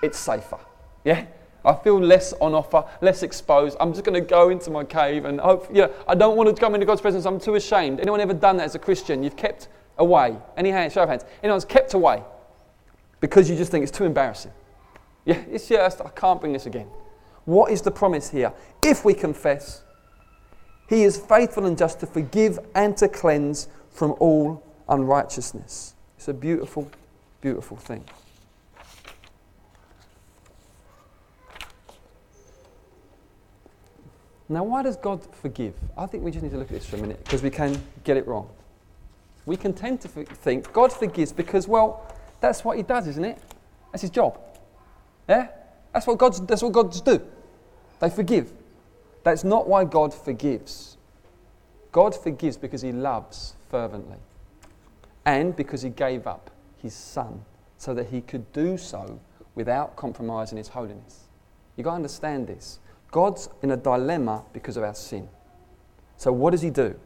It's 0.01 0.17
safer. 0.17 0.59
Yeah? 1.03 1.25
I 1.65 1.73
feel 1.73 1.99
less 1.99 2.33
on 2.33 2.53
offer, 2.53 2.85
less 3.01 3.23
exposed. 3.23 3.77
I'm 3.79 3.91
just 3.91 4.05
going 4.05 4.13
to 4.13 4.27
go 4.27 4.49
into 4.49 4.71
my 4.71 4.83
cave 4.83 5.25
and 5.25 5.39
hope, 5.39 5.67
you 5.69 5.83
know, 5.83 5.93
I 6.07 6.15
don't 6.15 6.37
want 6.37 6.53
to 6.55 6.59
come 6.59 6.73
into 6.73 6.85
God's 6.85 7.01
presence. 7.01 7.25
I'm 7.25 7.39
too 7.39 7.55
ashamed. 7.55 7.99
Anyone 7.99 8.21
ever 8.21 8.33
done 8.33 8.57
that 8.57 8.63
as 8.63 8.75
a 8.75 8.79
Christian? 8.79 9.23
You've 9.23 9.35
kept 9.35 9.67
away. 9.97 10.37
Any 10.57 10.71
hands? 10.71 10.93
Show 10.93 11.03
of 11.03 11.09
hands. 11.09 11.25
Anyone's 11.43 11.65
kept 11.65 11.93
away 11.93 12.23
because 13.19 13.49
you 13.49 13.55
just 13.55 13.71
think 13.71 13.83
it's 13.83 13.91
too 13.91 14.05
embarrassing. 14.05 14.51
Yeah, 15.25 15.41
it's 15.51 15.67
just, 15.67 16.01
I 16.01 16.09
can't 16.09 16.39
bring 16.39 16.53
this 16.53 16.65
again. 16.65 16.87
What 17.45 17.71
is 17.71 17.81
the 17.81 17.91
promise 17.91 18.29
here? 18.29 18.53
If 18.81 19.03
we 19.03 19.13
confess, 19.13 19.83
He 20.87 21.03
is 21.03 21.17
faithful 21.17 21.65
and 21.65 21.77
just 21.77 21.99
to 21.99 22.07
forgive 22.07 22.59
and 22.73 22.95
to 22.97 23.07
cleanse 23.07 23.67
from 23.91 24.15
all 24.19 24.63
unrighteousness. 24.87 25.93
It's 26.17 26.27
a 26.27 26.33
beautiful, 26.33 26.89
beautiful 27.41 27.77
thing. 27.77 28.03
Now, 34.51 34.63
why 34.63 34.81
does 34.81 34.97
God 34.97 35.23
forgive? 35.35 35.75
I 35.95 36.07
think 36.07 36.23
we 36.23 36.31
just 36.31 36.43
need 36.43 36.51
to 36.51 36.57
look 36.57 36.67
at 36.67 36.73
this 36.73 36.85
for 36.85 36.95
a 36.95 36.99
minute 36.99 37.23
because 37.23 37.43
we 37.43 37.51
can 37.51 37.79
get 38.03 38.17
it 38.17 38.27
wrong. 38.27 38.49
We 39.45 39.55
can 39.55 39.73
tend 39.73 40.01
to 40.01 40.07
think 40.07 40.73
God 40.73 40.91
forgives 40.91 41.31
because, 41.31 41.67
well, 41.67 42.05
that's 42.41 42.65
what 42.65 42.77
He 42.77 42.83
does, 42.83 43.07
isn't 43.07 43.23
it? 43.23 43.37
That's 43.91 44.01
His 44.01 44.09
job. 44.09 44.39
Yeah? 45.27 45.49
That's 45.93 46.07
what 46.07 46.17
God's, 46.17 46.41
that's 46.41 46.63
what 46.63 46.71
God's 46.71 46.99
do. 46.99 47.21
They 47.99 48.09
forgive. 48.09 48.51
That's 49.23 49.43
not 49.43 49.67
why 49.67 49.85
God 49.85 50.13
forgives. 50.13 50.97
God 51.91 52.15
forgives 52.15 52.57
because 52.57 52.81
He 52.81 52.91
loves 52.91 53.55
fervently 53.69 54.17
and 55.25 55.55
because 55.55 55.83
He 55.83 55.89
gave 55.89 56.25
up 56.25 56.49
His 56.81 56.95
Son 56.95 57.43
so 57.77 57.93
that 57.93 58.07
He 58.07 58.21
could 58.21 58.51
do 58.51 58.77
so 58.77 59.19
without 59.53 59.95
compromising 59.95 60.57
His 60.57 60.69
holiness. 60.69 61.27
You've 61.75 61.85
got 61.85 61.91
to 61.91 61.95
understand 61.97 62.47
this. 62.47 62.79
God's 63.11 63.49
in 63.61 63.71
a 63.71 63.77
dilemma 63.77 64.43
because 64.53 64.77
of 64.77 64.83
our 64.83 64.93
sin. 64.95 65.29
So, 66.17 66.31
what 66.31 66.51
does 66.51 66.61
He 66.61 66.69
do? 66.69 66.99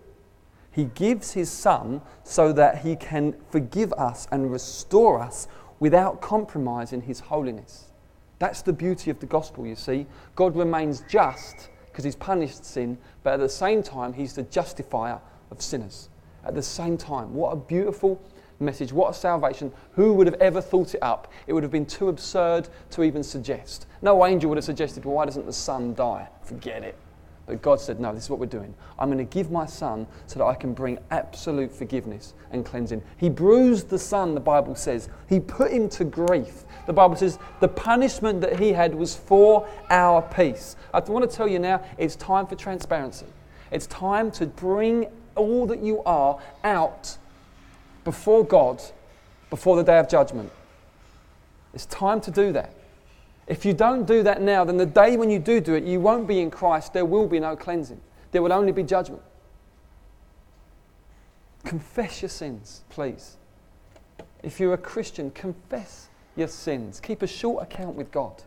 He 0.71 0.85
gives 0.85 1.33
His 1.33 1.51
Son 1.51 2.01
so 2.23 2.51
that 2.53 2.79
He 2.79 2.95
can 2.95 3.35
forgive 3.49 3.93
us 3.93 4.27
and 4.31 4.51
restore 4.51 5.19
us 5.19 5.47
without 5.79 6.21
compromising 6.21 7.01
His 7.01 7.19
holiness. 7.19 7.91
That's 8.39 8.61
the 8.61 8.73
beauty 8.73 9.11
of 9.11 9.19
the 9.19 9.25
gospel, 9.25 9.65
you 9.65 9.75
see. 9.75 10.07
God 10.35 10.55
remains 10.55 11.03
just 11.07 11.69
because 11.85 12.03
He's 12.03 12.15
punished 12.15 12.65
sin, 12.65 12.97
but 13.21 13.33
at 13.33 13.39
the 13.39 13.49
same 13.49 13.83
time, 13.83 14.13
He's 14.13 14.33
the 14.33 14.43
justifier 14.43 15.21
of 15.51 15.61
sinners. 15.61 16.09
At 16.43 16.55
the 16.55 16.63
same 16.63 16.97
time, 16.97 17.33
what 17.33 17.51
a 17.51 17.55
beautiful 17.55 18.19
message. 18.63 18.91
What 18.91 19.11
a 19.11 19.13
salvation. 19.13 19.71
Who 19.93 20.13
would 20.13 20.27
have 20.27 20.41
ever 20.41 20.61
thought 20.61 20.95
it 20.95 21.03
up? 21.03 21.31
It 21.47 21.53
would 21.53 21.63
have 21.63 21.71
been 21.71 21.85
too 21.85 22.09
absurd 22.09 22.69
to 22.91 23.03
even 23.03 23.23
suggest. 23.23 23.87
No 24.01 24.25
angel 24.25 24.49
would 24.49 24.57
have 24.57 24.65
suggested, 24.65 25.05
well, 25.05 25.15
why 25.15 25.25
doesn't 25.25 25.45
the 25.45 25.53
Son 25.53 25.93
die? 25.93 26.27
Forget 26.43 26.83
it. 26.83 26.95
But 27.45 27.61
God 27.61 27.79
said, 27.81 27.99
No, 27.99 28.13
this 28.13 28.23
is 28.23 28.29
what 28.29 28.39
we're 28.39 28.45
doing. 28.45 28.73
I'm 28.97 29.09
going 29.09 29.17
to 29.17 29.31
give 29.31 29.51
my 29.51 29.65
son 29.65 30.07
so 30.27 30.39
that 30.39 30.45
I 30.45 30.55
can 30.55 30.73
bring 30.73 30.97
absolute 31.11 31.71
forgiveness 31.71 32.33
and 32.51 32.65
cleansing. 32.65 33.01
He 33.17 33.29
bruised 33.29 33.89
the 33.89 33.99
son, 33.99 34.33
the 34.33 34.39
Bible 34.39 34.75
says. 34.75 35.09
He 35.27 35.39
put 35.39 35.71
him 35.71 35.89
to 35.89 36.05
grief. 36.05 36.63
The 36.85 36.93
Bible 36.93 37.15
says 37.15 37.39
the 37.59 37.67
punishment 37.67 38.39
that 38.41 38.59
he 38.59 38.71
had 38.71 38.95
was 38.95 39.15
for 39.15 39.67
our 39.89 40.21
peace. 40.21 40.77
I 40.93 40.99
want 40.99 41.29
to 41.29 41.35
tell 41.35 41.47
you 41.47 41.59
now, 41.59 41.83
it's 41.97 42.15
time 42.15 42.47
for 42.47 42.55
transparency. 42.55 43.25
It's 43.71 43.87
time 43.87 44.31
to 44.31 44.45
bring 44.45 45.07
all 45.35 45.65
that 45.67 45.79
you 45.79 46.01
are 46.03 46.39
out 46.63 47.17
before 48.03 48.43
God 48.43 48.81
before 49.49 49.75
the 49.75 49.83
day 49.83 49.99
of 49.99 50.09
judgment. 50.09 50.51
It's 51.73 51.85
time 51.85 52.21
to 52.21 52.31
do 52.31 52.51
that. 52.53 52.73
If 53.45 53.65
you 53.65 53.73
don't 53.73 54.05
do 54.05 54.23
that 54.23 54.41
now, 54.41 54.63
then 54.63 54.77
the 54.77 54.85
day 54.85 55.17
when 55.17 55.29
you 55.29 55.37
do 55.37 55.59
do 55.59 55.75
it, 55.75 55.83
you 55.83 55.99
won't 55.99 56.27
be 56.27 56.39
in 56.39 56.49
Christ. 56.49 56.93
There 56.93 57.05
will 57.05 57.27
be 57.27 57.39
no 57.39 57.55
cleansing, 57.55 58.01
there 58.31 58.41
will 58.41 58.53
only 58.53 58.71
be 58.71 58.83
judgment. 58.83 59.21
Confess 61.63 62.21
your 62.21 62.29
sins, 62.29 62.81
please. 62.89 63.37
If 64.41 64.59
you're 64.59 64.73
a 64.73 64.77
Christian, 64.77 65.31
confess 65.31 66.09
your 66.35 66.49
sins. 66.49 66.99
Keep 66.99 67.21
a 67.21 67.27
short 67.27 67.63
account 67.63 67.95
with 67.95 68.11
God. 68.11 68.43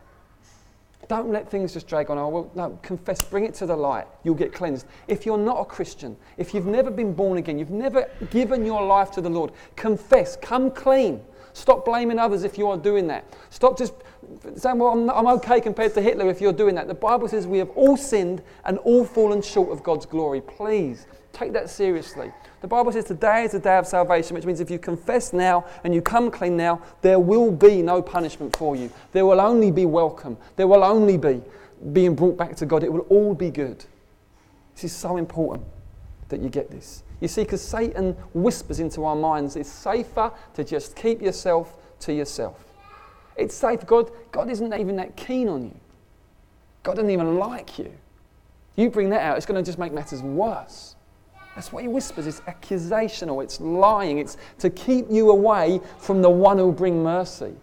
Don't 1.09 1.31
let 1.31 1.49
things 1.49 1.73
just 1.73 1.87
drag 1.87 2.11
on. 2.11 2.19
Oh, 2.19 2.29
well, 2.29 2.51
no, 2.55 2.79
confess, 2.83 3.23
bring 3.23 3.45
it 3.45 3.55
to 3.55 3.67
the 3.67 3.77
light. 3.77 4.07
You'll 4.25 4.35
get 4.35 4.53
cleansed. 4.53 4.87
If 5.07 5.25
you're 5.25 5.39
not 5.39 5.61
a 5.61 5.65
Christian, 5.65 6.17
if 6.37 6.53
you've 6.53 6.67
never 6.67 6.91
been 6.91 7.15
born 7.15 7.39
again, 7.39 7.59
you've 7.59 7.71
never 7.71 8.11
given 8.31 8.65
your 8.65 8.85
life 8.85 9.13
to 9.13 9.21
the 9.21 9.31
Lord, 9.31 9.53
confess, 9.77 10.37
come 10.37 10.71
clean. 10.71 11.21
Stop 11.53 11.85
blaming 11.85 12.19
others 12.19 12.45
if 12.45 12.59
you 12.59 12.69
are 12.69 12.77
doing 12.77 13.07
that. 13.07 13.25
Stop 13.51 13.79
just 13.79 13.95
saying, 14.57 14.79
well, 14.79 14.91
I'm, 14.91 15.09
I'm 15.09 15.27
okay 15.39 15.61
compared 15.61 15.95
to 15.95 16.03
Hitler 16.03 16.29
if 16.29 16.41
you're 16.41 16.53
doing 16.53 16.75
that. 16.75 16.89
The 16.89 16.95
Bible 16.95 17.29
says 17.29 17.47
we 17.47 17.59
have 17.59 17.71
all 17.71 17.97
sinned 17.97 18.43
and 18.65 18.79
all 18.79 19.05
fallen 19.05 19.41
short 19.41 19.71
of 19.71 19.83
God's 19.83 20.07
glory. 20.07 20.41
Please 20.41 21.07
take 21.37 21.53
that 21.53 21.68
seriously. 21.68 22.33
The 22.62 22.66
Bible 22.66 22.90
says 22.92 23.05
today 23.05 23.44
is 23.44 23.53
the 23.53 23.59
day 23.59 23.77
of 23.77 23.87
salvation, 23.87 24.35
which 24.35 24.44
means 24.44 24.61
if 24.61 24.70
you 24.70 24.79
confess 24.79 25.33
now 25.33 25.66
and 25.85 25.94
you 25.94 26.01
come 26.01 26.31
clean 26.31 26.57
now, 26.57 26.83
there 27.03 27.20
will 27.20 27.53
be 27.53 27.83
no 27.83 28.01
punishment 28.01 28.57
for 28.57 28.75
you. 28.75 28.90
There 29.12 29.27
will 29.27 29.40
only 29.40 29.70
be 29.70 29.85
welcome. 29.85 30.37
There 30.57 30.66
will 30.66 30.83
only 30.83 31.18
be 31.18 31.42
being 31.92 32.14
brought 32.14 32.37
back 32.37 32.57
to 32.57 32.66
God. 32.66 32.83
It 32.83 32.92
will 32.92 33.07
all 33.11 33.35
be 33.35 33.51
good. 33.51 33.85
This 34.75 34.85
is 34.85 34.92
so 34.92 35.16
important 35.16 35.66
that 36.29 36.40
you 36.40 36.49
get 36.49 36.70
this. 36.70 37.03
You 37.20 37.29
see, 37.29 37.42
because 37.42 37.62
Satan 37.62 38.12
whispers 38.35 38.81
into 38.81 39.05
our 39.05 39.16
minds, 39.16 39.57
it's 39.57 39.70
safer 39.70 40.33
to 40.55 40.64
just 40.64 40.96
keep 40.96 41.22
yourself 41.22 41.77
to 42.01 42.12
yourself. 42.12 42.64
It's 43.37 43.55
safe. 43.55 43.87
God, 43.87 44.11
God 44.33 44.51
isn't 44.51 44.72
even 44.75 44.96
that 44.96 45.16
keen 45.16 45.49
on 45.49 45.64
you. 45.64 45.81
God 46.83 46.96
doesn't 46.96 47.11
even 47.11 47.38
like 47.38 47.79
you. 47.79 47.92
You 48.77 48.90
bring 48.90 49.11
that 49.11 49.22
out, 49.22 49.37
it's 49.37 49.46
going 49.46 49.62
to 49.62 49.66
just 49.66 49.79
make 49.79 49.92
matters 49.92 50.22
worse. 50.22 50.96
That's 51.57 51.73
what 51.73 51.83
he 51.83 51.88
whispers. 51.88 52.27
It's 52.27 52.40
accusational, 52.40 53.42
it's 53.42 53.61
lying, 53.61 54.19
it's 54.19 54.37
to 54.59 54.71
keep 54.71 55.07
you 55.11 55.31
away 55.31 55.81
from 55.99 56.23
the 56.23 56.31
one 56.31 56.59
who'll 56.59 56.71
bring 56.71 57.03
mercy. 57.03 57.55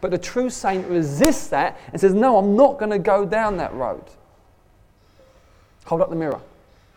But 0.00 0.10
the 0.10 0.18
true 0.18 0.50
saint 0.50 0.86
resists 0.88 1.46
that 1.48 1.78
and 1.92 2.00
says, 2.00 2.14
No, 2.14 2.36
I'm 2.36 2.56
not 2.56 2.78
going 2.78 2.90
to 2.90 2.98
go 2.98 3.24
down 3.24 3.56
that 3.56 3.72
road. 3.74 4.04
Hold 5.86 6.02
up 6.02 6.10
the 6.10 6.16
mirror. 6.16 6.40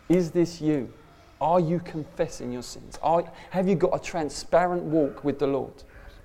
Is 0.08 0.32
this 0.32 0.60
you? 0.60 0.92
Are 1.40 1.60
you 1.60 1.80
confessing 1.80 2.52
your 2.52 2.62
sins? 2.62 2.98
Are, 3.02 3.24
have 3.50 3.68
you 3.68 3.74
got 3.74 3.94
a 3.94 3.98
transparent 3.98 4.82
walk 4.82 5.24
with 5.24 5.38
the 5.38 5.46
Lord? 5.46 5.72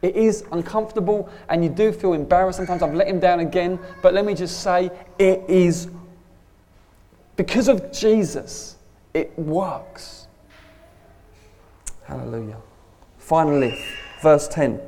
It 0.01 0.15
is 0.15 0.43
uncomfortable 0.51 1.29
and 1.49 1.63
you 1.63 1.69
do 1.69 1.91
feel 1.91 2.13
embarrassed. 2.13 2.57
Sometimes 2.57 2.81
I've 2.81 2.93
let 2.93 3.07
him 3.07 3.19
down 3.19 3.39
again, 3.39 3.79
but 4.01 4.13
let 4.13 4.25
me 4.25 4.33
just 4.33 4.61
say 4.61 4.91
it 5.17 5.43
is 5.47 5.89
because 7.35 7.67
of 7.67 7.91
Jesus, 7.91 8.76
it 9.17 9.37
works. 9.37 10.27
Hallelujah. 12.03 12.57
Finally, 13.17 13.77
verse 14.21 14.47
10. 14.47 14.79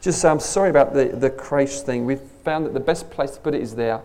Just 0.00 0.20
say, 0.20 0.28
I'm 0.28 0.40
sorry 0.40 0.70
about 0.70 0.94
the, 0.94 1.06
the 1.06 1.30
creche 1.30 1.80
thing. 1.80 2.04
We've 2.04 2.20
found 2.20 2.66
that 2.66 2.74
the 2.74 2.80
best 2.80 3.10
place 3.10 3.32
to 3.32 3.40
put 3.40 3.54
it 3.54 3.60
is 3.60 3.74
there 3.74 4.00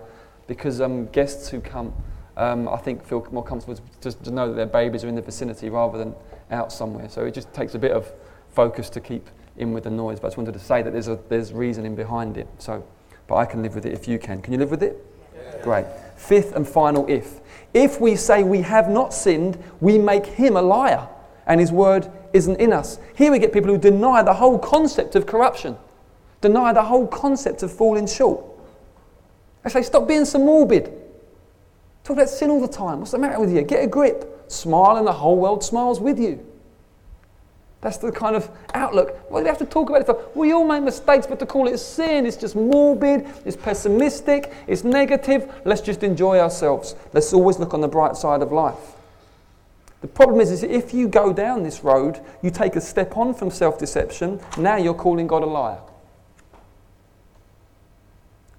because 0.47 0.81
um, 0.81 1.07
guests 1.07 1.49
who 1.49 1.61
come 1.61 1.93
um, 2.37 2.67
I 2.67 2.77
think 2.77 3.05
feel 3.05 3.25
more 3.31 3.43
comfortable 3.43 3.79
just 4.01 4.23
to 4.25 4.31
know 4.31 4.47
that 4.49 4.55
their 4.55 4.65
babies 4.65 5.03
are 5.03 5.07
in 5.07 5.15
the 5.15 5.21
vicinity 5.21 5.69
rather 5.69 5.97
than 5.97 6.13
out 6.51 6.71
somewhere. 6.71 7.07
So 7.09 7.25
it 7.25 7.33
just 7.33 7.53
takes 7.53 7.75
a 7.75 7.79
bit 7.79 7.91
of 7.91 8.11
focus 8.51 8.89
to 8.91 8.99
keep 8.99 9.29
in 9.57 9.71
with 9.71 9.85
the 9.85 9.89
noise. 9.89 10.19
But 10.19 10.27
I 10.27 10.29
just 10.31 10.37
wanted 10.37 10.53
to 10.53 10.59
say 10.59 10.81
that 10.81 10.91
there's, 10.91 11.07
a, 11.07 11.17
there's 11.29 11.53
reasoning 11.53 11.95
behind 11.95 12.37
it. 12.37 12.47
So, 12.57 12.85
but 13.27 13.35
I 13.35 13.45
can 13.45 13.63
live 13.63 13.73
with 13.73 13.85
it 13.85 13.93
if 13.93 14.07
you 14.07 14.19
can. 14.19 14.41
Can 14.41 14.51
you 14.51 14.59
live 14.59 14.71
with 14.71 14.83
it? 14.83 15.05
Yeah. 15.33 15.61
Great. 15.63 15.85
Fifth 16.15 16.55
and 16.55 16.67
final 16.67 17.05
if. 17.07 17.41
If 17.73 17.99
we 17.99 18.15
say 18.15 18.43
we 18.43 18.61
have 18.61 18.89
not 18.89 19.13
sinned, 19.13 19.61
we 19.81 19.97
make 19.97 20.25
him 20.25 20.55
a 20.55 20.61
liar, 20.61 21.07
and 21.45 21.59
his 21.59 21.71
word 21.71 22.09
isn't 22.33 22.59
in 22.59 22.73
us. 22.73 22.99
Here 23.15 23.31
we 23.31 23.39
get 23.39 23.53
people 23.53 23.71
who 23.71 23.77
deny 23.77 24.23
the 24.23 24.33
whole 24.33 24.57
concept 24.57 25.15
of 25.15 25.25
corruption, 25.25 25.77
deny 26.41 26.73
the 26.73 26.83
whole 26.83 27.07
concept 27.07 27.63
of 27.63 27.71
falling 27.71 28.07
short. 28.07 28.43
They 29.63 29.69
say, 29.69 29.81
stop 29.81 30.07
being 30.07 30.25
so 30.25 30.39
morbid. 30.39 30.93
Talk 32.03 32.17
about 32.17 32.29
sin 32.29 32.49
all 32.49 32.61
the 32.61 32.67
time. 32.67 32.99
What's 32.99 33.11
the 33.11 33.17
matter 33.17 33.39
with 33.39 33.51
you? 33.53 33.61
Get 33.63 33.83
a 33.83 33.87
grip. 33.87 34.31
Smile, 34.47 34.97
and 34.97 35.07
the 35.07 35.13
whole 35.13 35.37
world 35.37 35.63
smiles 35.63 35.99
with 35.99 36.19
you. 36.19 36.45
That's 37.85 37.97
the 37.97 38.11
kind 38.11 38.35
of 38.35 38.49
outlook. 38.73 39.15
We 39.29 39.45
have 39.45 39.59
to 39.59 39.65
talk 39.65 39.91
about 39.91 40.09
it? 40.09 40.35
We 40.35 40.53
all 40.53 40.65
make 40.65 40.81
mistakes, 40.81 41.27
but 41.27 41.37
to 41.37 41.45
call 41.45 41.67
it 41.67 41.77
sin, 41.77 42.25
it's 42.25 42.35
just 42.35 42.55
morbid, 42.55 43.27
it's 43.45 43.55
pessimistic, 43.55 44.51
it's 44.65 44.83
negative. 44.83 45.53
Let's 45.65 45.81
just 45.81 46.01
enjoy 46.01 46.39
ourselves. 46.39 46.95
Let's 47.13 47.31
always 47.31 47.59
look 47.59 47.75
on 47.75 47.81
the 47.81 47.87
bright 47.87 48.17
side 48.17 48.41
of 48.41 48.51
life. 48.51 48.95
The 50.01 50.07
problem 50.07 50.41
is, 50.41 50.49
is 50.49 50.63
if 50.63 50.95
you 50.95 51.07
go 51.07 51.31
down 51.31 51.61
this 51.61 51.83
road, 51.83 52.21
you 52.41 52.49
take 52.49 52.75
a 52.75 52.81
step 52.81 53.15
on 53.15 53.35
from 53.35 53.51
self 53.51 53.77
deception, 53.77 54.39
now 54.57 54.77
you're 54.77 54.95
calling 54.95 55.27
God 55.27 55.43
a 55.43 55.45
liar. 55.45 55.77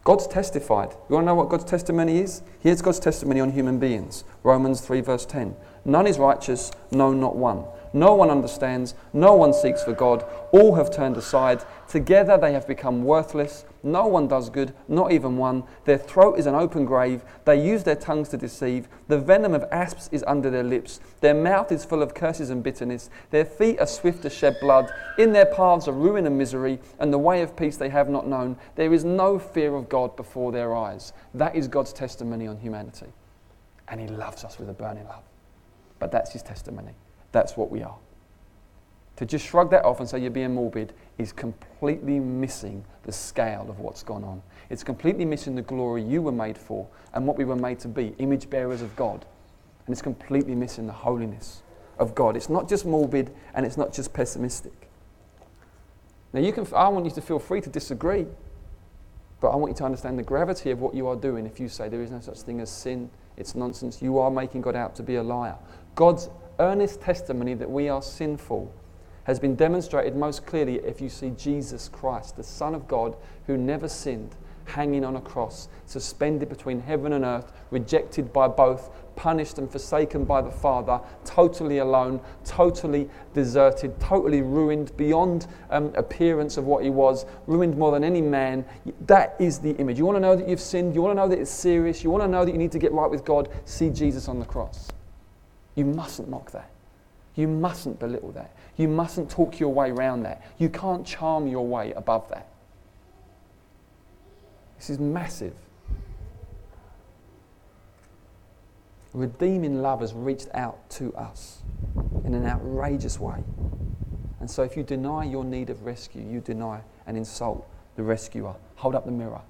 God's 0.04 0.28
testified. 0.28 0.90
You 1.08 1.16
want 1.16 1.24
to 1.24 1.26
know 1.26 1.34
what 1.34 1.48
God's 1.48 1.64
testimony 1.64 2.18
is? 2.18 2.42
Here's 2.60 2.80
God's 2.80 3.00
testimony 3.00 3.40
on 3.40 3.50
human 3.50 3.80
beings 3.80 4.22
Romans 4.44 4.82
3, 4.82 5.00
verse 5.00 5.26
10. 5.26 5.56
None 5.84 6.06
is 6.06 6.16
righteous, 6.16 6.70
no, 6.92 7.12
not 7.12 7.34
one. 7.34 7.64
No 7.96 8.12
one 8.12 8.28
understands, 8.28 8.94
no 9.14 9.32
one 9.32 9.54
seeks 9.54 9.82
for 9.82 9.94
God. 9.94 10.22
All 10.52 10.74
have 10.74 10.94
turned 10.94 11.16
aside. 11.16 11.64
Together 11.88 12.36
they 12.36 12.52
have 12.52 12.68
become 12.68 13.04
worthless. 13.04 13.64
No 13.82 14.06
one 14.06 14.28
does 14.28 14.50
good, 14.50 14.74
not 14.86 15.12
even 15.12 15.38
one. 15.38 15.64
Their 15.86 15.96
throat 15.96 16.38
is 16.38 16.44
an 16.44 16.54
open 16.54 16.84
grave. 16.84 17.22
They 17.46 17.66
use 17.66 17.84
their 17.84 17.96
tongues 17.96 18.28
to 18.28 18.36
deceive. 18.36 18.86
The 19.08 19.18
venom 19.18 19.54
of 19.54 19.64
asps 19.72 20.10
is 20.12 20.22
under 20.26 20.50
their 20.50 20.62
lips. 20.62 21.00
Their 21.22 21.32
mouth 21.32 21.72
is 21.72 21.86
full 21.86 22.02
of 22.02 22.12
curses 22.12 22.50
and 22.50 22.62
bitterness. 22.62 23.08
Their 23.30 23.46
feet 23.46 23.80
are 23.80 23.86
swift 23.86 24.20
to 24.24 24.30
shed 24.30 24.58
blood. 24.60 24.92
In 25.16 25.32
their 25.32 25.46
paths 25.46 25.88
are 25.88 25.92
ruin 25.92 26.26
and 26.26 26.36
misery, 26.36 26.80
and 26.98 27.10
the 27.10 27.18
way 27.18 27.40
of 27.40 27.56
peace 27.56 27.78
they 27.78 27.88
have 27.88 28.10
not 28.10 28.26
known. 28.26 28.58
There 28.74 28.92
is 28.92 29.06
no 29.06 29.38
fear 29.38 29.74
of 29.74 29.88
God 29.88 30.16
before 30.16 30.52
their 30.52 30.76
eyes. 30.76 31.14
That 31.32 31.56
is 31.56 31.66
God's 31.66 31.94
testimony 31.94 32.46
on 32.46 32.58
humanity. 32.58 33.06
And 33.88 34.02
He 34.02 34.06
loves 34.06 34.44
us 34.44 34.58
with 34.58 34.68
a 34.68 34.74
burning 34.74 35.06
love. 35.06 35.24
But 35.98 36.12
that's 36.12 36.34
His 36.34 36.42
testimony. 36.42 36.92
That's 37.32 37.56
what 37.56 37.70
we 37.70 37.82
are. 37.82 37.96
To 39.16 39.24
just 39.24 39.46
shrug 39.46 39.70
that 39.70 39.84
off 39.84 40.00
and 40.00 40.08
say 40.08 40.18
you're 40.18 40.30
being 40.30 40.54
morbid 40.54 40.92
is 41.18 41.32
completely 41.32 42.20
missing 42.20 42.84
the 43.04 43.12
scale 43.12 43.66
of 43.68 43.78
what's 43.80 44.02
gone 44.02 44.24
on. 44.24 44.42
It's 44.68 44.84
completely 44.84 45.24
missing 45.24 45.54
the 45.54 45.62
glory 45.62 46.02
you 46.02 46.20
were 46.20 46.32
made 46.32 46.58
for 46.58 46.86
and 47.14 47.26
what 47.26 47.38
we 47.38 47.44
were 47.44 47.56
made 47.56 47.78
to 47.80 47.88
be 47.88 48.14
image 48.18 48.50
bearers 48.50 48.82
of 48.82 48.94
God. 48.94 49.24
And 49.86 49.92
it's 49.92 50.02
completely 50.02 50.54
missing 50.54 50.86
the 50.86 50.92
holiness 50.92 51.62
of 51.98 52.14
God. 52.14 52.36
It's 52.36 52.50
not 52.50 52.68
just 52.68 52.84
morbid 52.84 53.32
and 53.54 53.64
it's 53.64 53.76
not 53.76 53.92
just 53.92 54.12
pessimistic. 54.12 54.90
Now, 56.32 56.40
you 56.40 56.52
can, 56.52 56.66
I 56.74 56.88
want 56.88 57.06
you 57.06 57.10
to 57.12 57.22
feel 57.22 57.38
free 57.38 57.62
to 57.62 57.70
disagree, 57.70 58.26
but 59.40 59.48
I 59.48 59.56
want 59.56 59.70
you 59.70 59.76
to 59.76 59.84
understand 59.84 60.18
the 60.18 60.22
gravity 60.22 60.70
of 60.70 60.80
what 60.80 60.94
you 60.94 61.06
are 61.06 61.16
doing 61.16 61.46
if 61.46 61.58
you 61.58 61.68
say 61.68 61.88
there 61.88 62.02
is 62.02 62.10
no 62.10 62.20
such 62.20 62.40
thing 62.40 62.60
as 62.60 62.68
sin, 62.68 63.08
it's 63.38 63.54
nonsense. 63.54 64.02
You 64.02 64.18
are 64.18 64.30
making 64.30 64.60
God 64.60 64.76
out 64.76 64.94
to 64.96 65.02
be 65.02 65.14
a 65.14 65.22
liar. 65.22 65.56
God's 65.94 66.28
earnest 66.58 67.00
testimony 67.00 67.54
that 67.54 67.70
we 67.70 67.88
are 67.88 68.02
sinful 68.02 68.72
has 69.24 69.40
been 69.40 69.56
demonstrated 69.56 70.14
most 70.14 70.46
clearly 70.46 70.76
if 70.76 71.00
you 71.00 71.08
see 71.08 71.30
Jesus 71.30 71.88
Christ, 71.88 72.36
the 72.36 72.44
Son 72.44 72.74
of 72.74 72.86
God 72.86 73.16
who 73.46 73.56
never 73.56 73.88
sinned, 73.88 74.36
hanging 74.66 75.04
on 75.04 75.16
a 75.16 75.20
cross, 75.20 75.68
suspended 75.86 76.48
between 76.48 76.80
heaven 76.80 77.12
and 77.12 77.24
earth, 77.24 77.52
rejected 77.70 78.32
by 78.32 78.46
both, 78.46 78.90
punished 79.16 79.58
and 79.58 79.70
forsaken 79.70 80.24
by 80.24 80.42
the 80.42 80.50
Father, 80.50 81.00
totally 81.24 81.78
alone, 81.78 82.20
totally 82.44 83.08
deserted, 83.34 83.98
totally 83.98 84.42
ruined 84.42 84.96
beyond 84.96 85.46
um, 85.70 85.92
appearance 85.96 86.56
of 86.56 86.64
what 86.64 86.84
he 86.84 86.90
was, 86.90 87.26
ruined 87.46 87.76
more 87.76 87.90
than 87.92 88.04
any 88.04 88.20
man. 88.20 88.64
That 89.06 89.34
is 89.40 89.58
the 89.58 89.70
image. 89.76 89.98
You 89.98 90.04
want 90.04 90.16
to 90.16 90.20
know 90.20 90.36
that 90.36 90.48
you've 90.48 90.60
sinned? 90.60 90.94
You 90.94 91.02
want 91.02 91.16
to 91.16 91.20
know 91.20 91.28
that 91.28 91.38
it's 91.38 91.50
serious? 91.50 92.04
You 92.04 92.10
want 92.10 92.22
to 92.22 92.28
know 92.28 92.44
that 92.44 92.52
you 92.52 92.58
need 92.58 92.72
to 92.72 92.78
get 92.78 92.92
right 92.92 93.10
with 93.10 93.24
God? 93.24 93.48
See 93.64 93.90
Jesus 93.90 94.28
on 94.28 94.38
the 94.38 94.46
cross. 94.46 94.92
You 95.76 95.84
mustn't 95.84 96.28
mock 96.28 96.50
that. 96.50 96.70
You 97.36 97.46
mustn't 97.46 98.00
belittle 98.00 98.32
that. 98.32 98.56
You 98.76 98.88
mustn't 98.88 99.30
talk 99.30 99.60
your 99.60 99.72
way 99.72 99.90
around 99.90 100.22
that. 100.22 100.42
You 100.58 100.68
can't 100.68 101.06
charm 101.06 101.46
your 101.46 101.66
way 101.66 101.92
above 101.92 102.28
that. 102.30 102.48
This 104.78 104.90
is 104.90 104.98
massive. 104.98 105.54
Redeeming 109.12 109.80
love 109.80 110.00
has 110.00 110.12
reached 110.12 110.48
out 110.52 110.90
to 110.90 111.14
us 111.14 111.62
in 112.24 112.34
an 112.34 112.46
outrageous 112.46 113.18
way. 113.18 113.42
And 114.40 114.50
so, 114.50 114.62
if 114.62 114.76
you 114.76 114.82
deny 114.82 115.24
your 115.24 115.44
need 115.44 115.70
of 115.70 115.84
rescue, 115.84 116.22
you 116.22 116.40
deny 116.40 116.80
and 117.06 117.16
insult 117.16 117.66
the 117.96 118.02
rescuer. 118.02 118.54
Hold 118.76 118.94
up 118.94 119.06
the 119.06 119.12
mirror. 119.12 119.40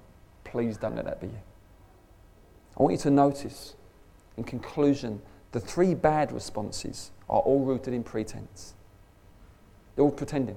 Please 0.45 0.77
don't 0.77 0.95
let 0.95 1.05
that 1.05 1.19
be 1.19 1.27
you. 1.27 1.39
I 2.77 2.83
want 2.83 2.93
you 2.93 2.99
to 2.99 3.11
notice, 3.11 3.75
in 4.37 4.45
conclusion, 4.45 5.21
the 5.57 5.65
three 5.65 5.95
bad 5.95 6.31
responses 6.31 7.09
are 7.27 7.39
all 7.39 7.65
rooted 7.65 7.91
in 7.91 8.03
pretense. 8.03 8.75
They're 9.95 10.05
all 10.05 10.11
pretending. 10.11 10.55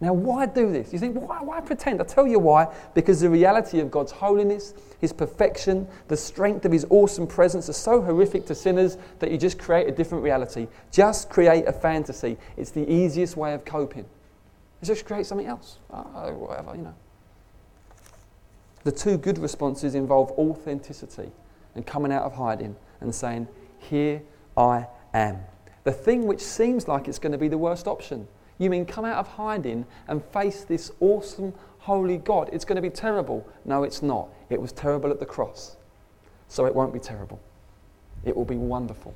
Now, 0.00 0.14
why 0.14 0.46
do 0.46 0.72
this? 0.72 0.94
You 0.94 0.98
think, 0.98 1.14
why, 1.14 1.42
why 1.42 1.60
pretend? 1.60 2.00
I'll 2.00 2.06
tell 2.06 2.26
you 2.26 2.38
why. 2.38 2.74
Because 2.94 3.20
the 3.20 3.28
reality 3.28 3.80
of 3.80 3.90
God's 3.90 4.10
holiness, 4.10 4.72
His 4.98 5.12
perfection, 5.12 5.86
the 6.06 6.16
strength 6.16 6.64
of 6.64 6.72
His 6.72 6.86
awesome 6.88 7.26
presence 7.26 7.68
are 7.68 7.74
so 7.74 8.00
horrific 8.00 8.46
to 8.46 8.54
sinners 8.54 8.96
that 9.18 9.30
you 9.30 9.36
just 9.36 9.58
create 9.58 9.86
a 9.86 9.92
different 9.92 10.24
reality. 10.24 10.68
Just 10.90 11.28
create 11.28 11.66
a 11.66 11.72
fantasy. 11.72 12.38
It's 12.56 12.70
the 12.70 12.90
easiest 12.90 13.36
way 13.36 13.52
of 13.52 13.66
coping. 13.66 14.06
It's 14.80 14.88
just 14.88 15.04
create 15.04 15.26
something 15.26 15.48
else. 15.48 15.80
Oh, 15.90 16.32
whatever, 16.32 16.74
you 16.74 16.82
know. 16.82 16.94
The 18.84 18.92
two 18.92 19.18
good 19.18 19.36
responses 19.36 19.94
involve 19.94 20.30
authenticity 20.30 21.30
and 21.74 21.84
coming 21.84 22.10
out 22.10 22.22
of 22.22 22.32
hiding 22.32 22.74
and 23.02 23.14
saying, 23.14 23.48
Here 23.78 24.22
I 24.56 24.86
am. 25.14 25.38
The 25.84 25.92
thing 25.92 26.26
which 26.26 26.40
seems 26.40 26.88
like 26.88 27.08
it's 27.08 27.18
going 27.18 27.32
to 27.32 27.38
be 27.38 27.48
the 27.48 27.58
worst 27.58 27.86
option 27.86 28.28
you 28.58 28.70
mean 28.70 28.84
come 28.84 29.04
out 29.04 29.18
of 29.18 29.28
hiding 29.28 29.86
and 30.08 30.22
face 30.26 30.64
this 30.64 30.90
awesome, 31.00 31.54
holy 31.78 32.18
God? 32.18 32.50
It's 32.52 32.64
going 32.64 32.76
to 32.76 32.82
be 32.82 32.90
terrible. 32.90 33.46
No, 33.64 33.84
it's 33.84 34.02
not. 34.02 34.28
It 34.50 34.60
was 34.60 34.72
terrible 34.72 35.10
at 35.10 35.20
the 35.20 35.26
cross. 35.26 35.76
So 36.48 36.66
it 36.66 36.74
won't 36.74 36.92
be 36.92 36.98
terrible. 36.98 37.40
It 38.24 38.36
will 38.36 38.44
be 38.44 38.56
wonderful. 38.56 39.14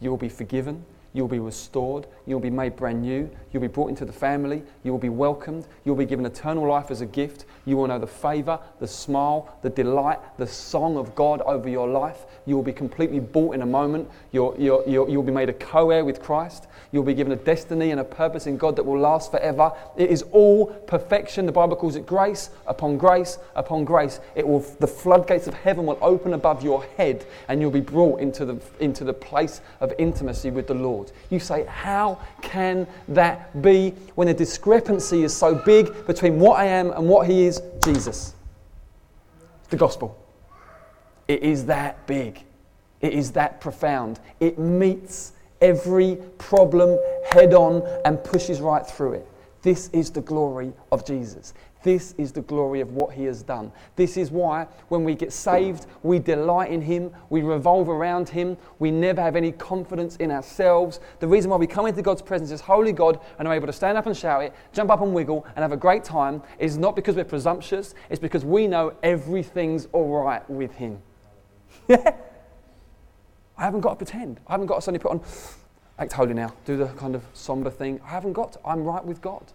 You 0.00 0.10
will 0.10 0.16
be 0.16 0.28
forgiven. 0.28 0.84
You'll 1.16 1.28
be 1.28 1.38
restored. 1.38 2.06
You'll 2.26 2.40
be 2.40 2.50
made 2.50 2.76
brand 2.76 3.00
new. 3.00 3.30
You'll 3.50 3.62
be 3.62 3.68
brought 3.68 3.88
into 3.88 4.04
the 4.04 4.12
family. 4.12 4.62
You 4.84 4.92
will 4.92 4.98
be 4.98 5.08
welcomed. 5.08 5.66
You'll 5.82 5.96
be 5.96 6.04
given 6.04 6.26
eternal 6.26 6.68
life 6.68 6.90
as 6.90 7.00
a 7.00 7.06
gift. 7.06 7.46
You 7.64 7.78
will 7.78 7.86
know 7.86 7.98
the 7.98 8.06
favor, 8.06 8.60
the 8.80 8.86
smile, 8.86 9.56
the 9.62 9.70
delight, 9.70 10.18
the 10.36 10.46
song 10.46 10.98
of 10.98 11.14
God 11.14 11.40
over 11.40 11.70
your 11.70 11.88
life. 11.88 12.26
You 12.44 12.54
will 12.54 12.62
be 12.62 12.74
completely 12.74 13.18
bought 13.18 13.54
in 13.54 13.62
a 13.62 13.66
moment. 13.66 14.10
You'll, 14.30 14.54
you'll, 14.58 14.84
you'll, 14.86 15.08
you'll 15.08 15.22
be 15.22 15.32
made 15.32 15.48
a 15.48 15.54
co 15.54 15.88
heir 15.88 16.04
with 16.04 16.20
Christ. 16.20 16.66
You'll 16.92 17.02
be 17.02 17.14
given 17.14 17.32
a 17.32 17.36
destiny 17.36 17.92
and 17.92 18.00
a 18.00 18.04
purpose 18.04 18.46
in 18.46 18.58
God 18.58 18.76
that 18.76 18.84
will 18.84 19.00
last 19.00 19.30
forever. 19.30 19.72
It 19.96 20.10
is 20.10 20.20
all 20.32 20.66
perfection. 20.66 21.46
The 21.46 21.52
Bible 21.52 21.76
calls 21.76 21.96
it 21.96 22.04
grace 22.04 22.50
upon 22.66 22.98
grace 22.98 23.38
upon 23.54 23.84
grace. 23.84 24.20
It 24.34 24.46
will, 24.46 24.60
the 24.60 24.86
floodgates 24.86 25.46
of 25.46 25.54
heaven 25.54 25.86
will 25.86 25.98
open 26.02 26.34
above 26.34 26.62
your 26.62 26.84
head 26.98 27.24
and 27.48 27.60
you'll 27.60 27.70
be 27.70 27.80
brought 27.80 28.20
into 28.20 28.44
the, 28.44 28.60
into 28.80 29.02
the 29.02 29.14
place 29.14 29.60
of 29.80 29.94
intimacy 29.98 30.50
with 30.50 30.66
the 30.66 30.74
Lord. 30.74 31.05
You 31.30 31.40
say, 31.40 31.64
How 31.66 32.18
can 32.42 32.86
that 33.08 33.60
be 33.62 33.90
when 34.14 34.28
the 34.28 34.34
discrepancy 34.34 35.24
is 35.24 35.34
so 35.34 35.54
big 35.54 36.06
between 36.06 36.38
what 36.38 36.58
I 36.58 36.66
am 36.66 36.90
and 36.92 37.08
what 37.08 37.26
He 37.28 37.44
is? 37.44 37.60
Jesus. 37.84 38.34
The 39.70 39.76
gospel. 39.76 40.16
It 41.28 41.42
is 41.42 41.66
that 41.66 42.06
big. 42.06 42.42
It 43.00 43.12
is 43.12 43.32
that 43.32 43.60
profound. 43.60 44.20
It 44.40 44.58
meets 44.58 45.32
every 45.60 46.16
problem 46.38 46.98
head 47.30 47.54
on 47.54 47.82
and 48.04 48.22
pushes 48.22 48.60
right 48.60 48.86
through 48.86 49.14
it. 49.14 49.28
This 49.66 49.90
is 49.92 50.12
the 50.12 50.20
glory 50.20 50.72
of 50.92 51.04
Jesus. 51.04 51.52
This 51.82 52.14
is 52.18 52.30
the 52.30 52.42
glory 52.42 52.80
of 52.80 52.92
what 52.92 53.12
he 53.12 53.24
has 53.24 53.42
done. 53.42 53.72
This 53.96 54.16
is 54.16 54.30
why 54.30 54.68
when 54.90 55.02
we 55.02 55.16
get 55.16 55.32
saved, 55.32 55.86
we 56.04 56.20
delight 56.20 56.70
in 56.70 56.80
him, 56.80 57.10
we 57.30 57.42
revolve 57.42 57.88
around 57.88 58.28
him, 58.28 58.56
we 58.78 58.92
never 58.92 59.20
have 59.20 59.34
any 59.34 59.50
confidence 59.50 60.14
in 60.18 60.30
ourselves. 60.30 61.00
The 61.18 61.26
reason 61.26 61.50
why 61.50 61.56
we 61.56 61.66
come 61.66 61.84
into 61.84 62.00
God's 62.00 62.22
presence 62.22 62.52
as 62.52 62.60
holy 62.60 62.92
God 62.92 63.18
and 63.40 63.48
are 63.48 63.54
able 63.54 63.66
to 63.66 63.72
stand 63.72 63.98
up 63.98 64.06
and 64.06 64.16
shout 64.16 64.44
it, 64.44 64.54
jump 64.72 64.88
up 64.88 65.00
and 65.00 65.12
wiggle, 65.12 65.44
and 65.56 65.64
have 65.64 65.72
a 65.72 65.76
great 65.76 66.04
time 66.04 66.44
is 66.60 66.78
not 66.78 66.94
because 66.94 67.16
we're 67.16 67.24
presumptuous, 67.24 67.96
it's 68.08 68.20
because 68.20 68.44
we 68.44 68.68
know 68.68 68.94
everything's 69.02 69.88
all 69.90 70.22
right 70.22 70.48
with 70.48 70.76
him. 70.76 71.02
I 71.90 72.14
haven't 73.58 73.80
got 73.80 73.98
to 73.98 74.04
pretend. 74.04 74.38
I 74.46 74.52
haven't 74.52 74.68
got 74.68 74.76
to 74.76 74.82
suddenly 74.82 75.02
put 75.02 75.10
on, 75.10 75.22
act 75.98 76.12
holy 76.12 76.34
now, 76.34 76.54
do 76.64 76.76
the 76.76 76.86
kind 76.86 77.16
of 77.16 77.24
somber 77.32 77.68
thing. 77.68 78.00
I 78.04 78.10
haven't 78.10 78.34
got 78.34 78.52
to. 78.52 78.60
I'm 78.64 78.84
right 78.84 79.04
with 79.04 79.20
God 79.20 79.52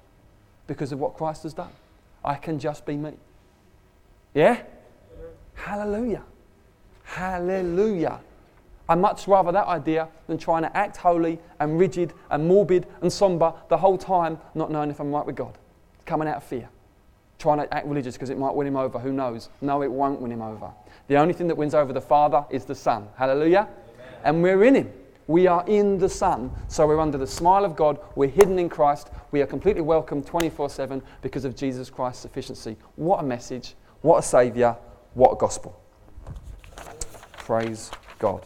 because 0.73 0.91
of 0.91 0.99
what 0.99 1.15
Christ 1.15 1.43
has 1.43 1.53
done. 1.53 1.71
I 2.23 2.35
can 2.35 2.59
just 2.59 2.85
be 2.85 2.95
me. 2.95 3.13
Yeah? 4.33 4.61
Hallelujah. 5.55 6.23
Hallelujah. 7.03 8.19
I 8.87 8.95
much 8.95 9.27
rather 9.27 9.51
that 9.51 9.67
idea 9.67 10.07
than 10.27 10.37
trying 10.37 10.63
to 10.63 10.75
act 10.75 10.97
holy 10.97 11.39
and 11.59 11.79
rigid 11.79 12.13
and 12.29 12.47
morbid 12.47 12.87
and 13.01 13.11
somber 13.11 13.53
the 13.69 13.77
whole 13.77 13.97
time, 13.97 14.37
not 14.55 14.71
knowing 14.71 14.89
if 14.89 14.99
I'm 14.99 15.11
right 15.11 15.25
with 15.25 15.35
God. 15.35 15.57
Coming 16.05 16.27
out 16.27 16.37
of 16.37 16.43
fear. 16.43 16.69
Trying 17.39 17.59
to 17.59 17.73
act 17.73 17.87
religious 17.87 18.15
because 18.15 18.29
it 18.29 18.37
might 18.37 18.53
win 18.53 18.67
him 18.67 18.75
over. 18.75 18.99
Who 18.99 19.13
knows? 19.13 19.49
No, 19.61 19.81
it 19.81 19.91
won't 19.91 20.21
win 20.21 20.31
him 20.31 20.41
over. 20.41 20.71
The 21.07 21.17
only 21.17 21.33
thing 21.33 21.47
that 21.47 21.55
wins 21.55 21.73
over 21.73 21.93
the 21.93 22.01
Father 22.01 22.45
is 22.49 22.65
the 22.65 22.75
Son. 22.75 23.07
Hallelujah 23.15 23.67
and 24.23 24.41
we're 24.41 24.63
in 24.63 24.75
Him. 24.75 24.93
We 25.31 25.47
are 25.47 25.63
in 25.65 25.97
the 25.97 26.09
Son, 26.09 26.51
so 26.67 26.85
we're 26.85 26.99
under 26.99 27.17
the 27.17 27.25
smile 27.25 27.63
of 27.63 27.77
God. 27.77 27.97
We're 28.15 28.27
hidden 28.27 28.59
in 28.59 28.67
Christ. 28.67 29.11
We 29.31 29.41
are 29.41 29.45
completely 29.45 29.81
welcome 29.81 30.21
24 30.21 30.69
7 30.69 31.01
because 31.21 31.45
of 31.45 31.55
Jesus 31.55 31.89
Christ's 31.89 32.21
sufficiency. 32.21 32.75
What 32.97 33.21
a 33.21 33.23
message! 33.23 33.75
What 34.01 34.17
a 34.17 34.23
Saviour! 34.23 34.77
What 35.13 35.31
a 35.31 35.35
gospel! 35.37 35.81
Praise 37.37 37.91
God. 38.19 38.45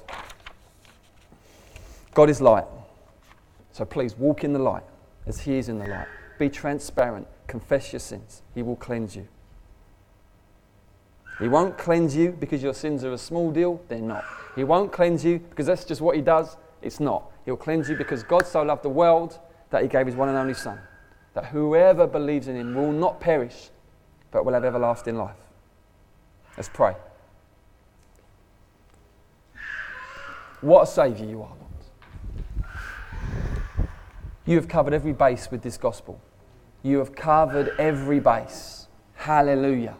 God 2.13 2.29
is 2.29 2.39
light. 2.39 2.65
So 3.71 3.83
please 3.83 4.15
walk 4.15 4.43
in 4.43 4.53
the 4.53 4.59
light 4.59 4.83
as 5.25 5.39
He 5.39 5.57
is 5.57 5.69
in 5.69 5.79
the 5.79 5.87
light. 5.87 6.07
Be 6.37 6.49
transparent. 6.49 7.25
Confess 7.47 7.93
your 7.93 7.99
sins. 7.99 8.43
He 8.53 8.61
will 8.61 8.75
cleanse 8.75 9.15
you. 9.15 9.27
He 11.39 11.47
won't 11.47 11.79
cleanse 11.79 12.15
you 12.15 12.33
because 12.33 12.61
your 12.61 12.75
sins 12.75 13.03
are 13.03 13.11
a 13.11 13.17
small 13.17 13.49
deal. 13.49 13.81
They're 13.87 13.99
not. 14.01 14.23
He 14.55 14.63
won't 14.63 14.91
cleanse 14.91 15.25
you 15.25 15.39
because 15.39 15.65
that's 15.65 15.83
just 15.83 15.99
what 15.99 16.15
he 16.15 16.21
does. 16.21 16.55
It's 16.81 16.99
not. 16.99 17.31
He'll 17.45 17.57
cleanse 17.57 17.89
you 17.89 17.95
because 17.95 18.23
God 18.23 18.45
so 18.45 18.61
loved 18.61 18.83
the 18.83 18.89
world 18.89 19.39
that 19.69 19.81
he 19.81 19.87
gave 19.87 20.05
his 20.05 20.15
one 20.15 20.29
and 20.29 20.37
only 20.37 20.53
Son, 20.53 20.79
that 21.33 21.45
whoever 21.47 22.07
believes 22.07 22.47
in 22.47 22.55
him 22.55 22.75
will 22.75 22.91
not 22.91 23.19
perish, 23.19 23.69
but 24.31 24.45
will 24.45 24.53
have 24.53 24.65
everlasting 24.65 25.15
life. 25.15 25.35
Let's 26.57 26.69
pray. 26.69 26.95
What 30.61 30.83
a 30.83 30.87
Saviour 30.87 31.29
you 31.29 31.41
are, 31.41 31.49
Lord. 31.49 32.69
You 34.45 34.55
have 34.57 34.67
covered 34.67 34.93
every 34.93 35.13
base 35.13 35.49
with 35.51 35.61
this 35.61 35.77
gospel. 35.77 36.21
You 36.83 36.99
have 36.99 37.15
covered 37.15 37.73
every 37.79 38.19
base. 38.19 38.87
Hallelujah. 39.15 39.95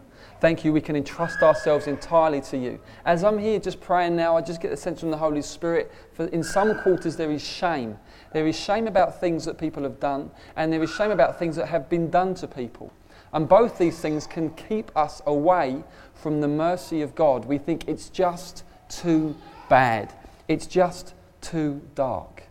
Thank 0.45 0.63
you, 0.63 0.71
we 0.71 0.79
can 0.79 0.95
entrust 0.95 1.41
ourselves 1.41 1.87
entirely 1.87 2.39
to 2.41 2.55
you. 2.55 2.79
As 3.03 3.23
I'm 3.23 3.39
here 3.39 3.59
just 3.59 3.81
praying 3.81 4.15
now, 4.15 4.37
I 4.37 4.41
just 4.41 4.61
get 4.61 4.69
the 4.69 4.77
sense 4.77 4.99
from 4.99 5.09
the 5.09 5.17
Holy 5.17 5.41
Spirit. 5.41 5.91
For 6.13 6.27
in 6.27 6.43
some 6.43 6.79
quarters, 6.81 7.15
there 7.15 7.31
is 7.31 7.43
shame. 7.43 7.97
There 8.31 8.45
is 8.45 8.55
shame 8.55 8.85
about 8.85 9.19
things 9.19 9.45
that 9.45 9.57
people 9.57 9.81
have 9.81 9.99
done, 9.99 10.29
and 10.55 10.71
there 10.71 10.83
is 10.83 10.93
shame 10.93 11.09
about 11.09 11.39
things 11.39 11.55
that 11.55 11.69
have 11.69 11.89
been 11.89 12.11
done 12.11 12.35
to 12.35 12.47
people. 12.47 12.93
And 13.33 13.49
both 13.49 13.79
these 13.79 13.99
things 13.99 14.27
can 14.27 14.51
keep 14.51 14.95
us 14.95 15.19
away 15.25 15.83
from 16.13 16.41
the 16.41 16.47
mercy 16.47 17.01
of 17.01 17.15
God. 17.15 17.45
We 17.45 17.57
think 17.57 17.87
it's 17.87 18.09
just 18.09 18.63
too 18.87 19.35
bad, 19.67 20.13
it's 20.47 20.67
just 20.67 21.15
too 21.41 21.81
dark. 21.95 22.43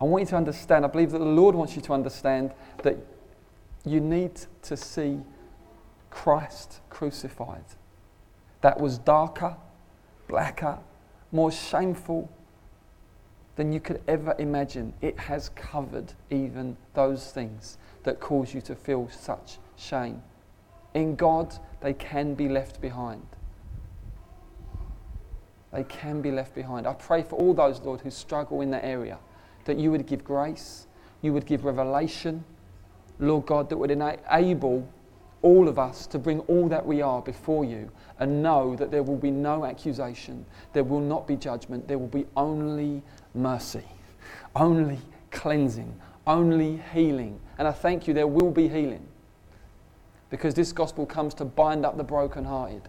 I 0.00 0.04
want 0.04 0.20
you 0.20 0.28
to 0.28 0.36
understand, 0.36 0.84
I 0.84 0.88
believe 0.88 1.10
that 1.10 1.18
the 1.18 1.24
Lord 1.24 1.56
wants 1.56 1.74
you 1.74 1.82
to 1.82 1.92
understand 1.92 2.52
that 2.84 2.96
you 3.84 3.98
need 3.98 4.40
to 4.62 4.76
see 4.76 5.18
Christ 6.16 6.80
crucified. 6.88 7.66
That 8.62 8.80
was 8.80 8.96
darker, 8.96 9.54
blacker, 10.28 10.78
more 11.30 11.52
shameful 11.52 12.30
than 13.56 13.70
you 13.70 13.80
could 13.80 14.00
ever 14.08 14.34
imagine. 14.38 14.94
It 15.02 15.18
has 15.18 15.50
covered 15.50 16.14
even 16.30 16.78
those 16.94 17.32
things 17.32 17.76
that 18.04 18.18
cause 18.18 18.54
you 18.54 18.62
to 18.62 18.74
feel 18.74 19.10
such 19.10 19.58
shame. 19.76 20.22
In 20.94 21.16
God, 21.16 21.54
they 21.82 21.92
can 21.92 22.34
be 22.34 22.48
left 22.48 22.80
behind. 22.80 23.26
They 25.70 25.84
can 25.84 26.22
be 26.22 26.32
left 26.32 26.54
behind. 26.54 26.86
I 26.86 26.94
pray 26.94 27.22
for 27.24 27.38
all 27.38 27.52
those, 27.52 27.80
Lord, 27.82 28.00
who 28.00 28.10
struggle 28.10 28.62
in 28.62 28.70
that 28.70 28.86
area, 28.86 29.18
that 29.66 29.78
you 29.78 29.90
would 29.90 30.06
give 30.06 30.24
grace, 30.24 30.86
you 31.20 31.34
would 31.34 31.44
give 31.44 31.66
revelation, 31.66 32.42
Lord 33.18 33.44
God, 33.44 33.68
that 33.68 33.76
would 33.76 33.90
enable 33.90 34.88
all 35.42 35.68
of 35.68 35.78
us 35.78 36.06
to 36.08 36.18
bring 36.18 36.40
all 36.40 36.68
that 36.68 36.84
we 36.84 37.02
are 37.02 37.22
before 37.22 37.64
you 37.64 37.90
and 38.18 38.42
know 38.42 38.74
that 38.76 38.90
there 38.90 39.02
will 39.02 39.16
be 39.16 39.30
no 39.30 39.64
accusation, 39.64 40.44
there 40.72 40.84
will 40.84 41.00
not 41.00 41.26
be 41.26 41.36
judgment, 41.36 41.86
there 41.86 41.98
will 41.98 42.06
be 42.08 42.26
only 42.36 43.02
mercy. 43.34 43.84
only 44.56 44.98
cleansing, 45.30 45.94
only 46.26 46.82
healing. 46.92 47.38
And 47.58 47.68
I 47.68 47.72
thank 47.72 48.08
you, 48.08 48.14
there 48.14 48.26
will 48.26 48.50
be 48.50 48.68
healing 48.68 49.06
because 50.30 50.54
this 50.54 50.72
gospel 50.72 51.06
comes 51.06 51.34
to 51.34 51.44
bind 51.44 51.84
up 51.84 51.96
the 51.96 52.04
brokenhearted. 52.04 52.82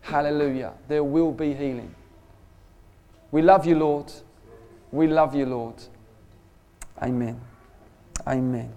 Hallelujah. 0.00 0.72
There 0.88 1.04
will 1.04 1.32
be 1.32 1.54
healing. 1.54 1.94
We 3.30 3.42
love 3.42 3.66
you, 3.66 3.78
Lord. 3.78 4.12
We 4.90 5.06
love 5.06 5.34
you, 5.34 5.46
Lord. 5.46 5.76
Amen. 7.02 7.40
Amen. 8.26 8.72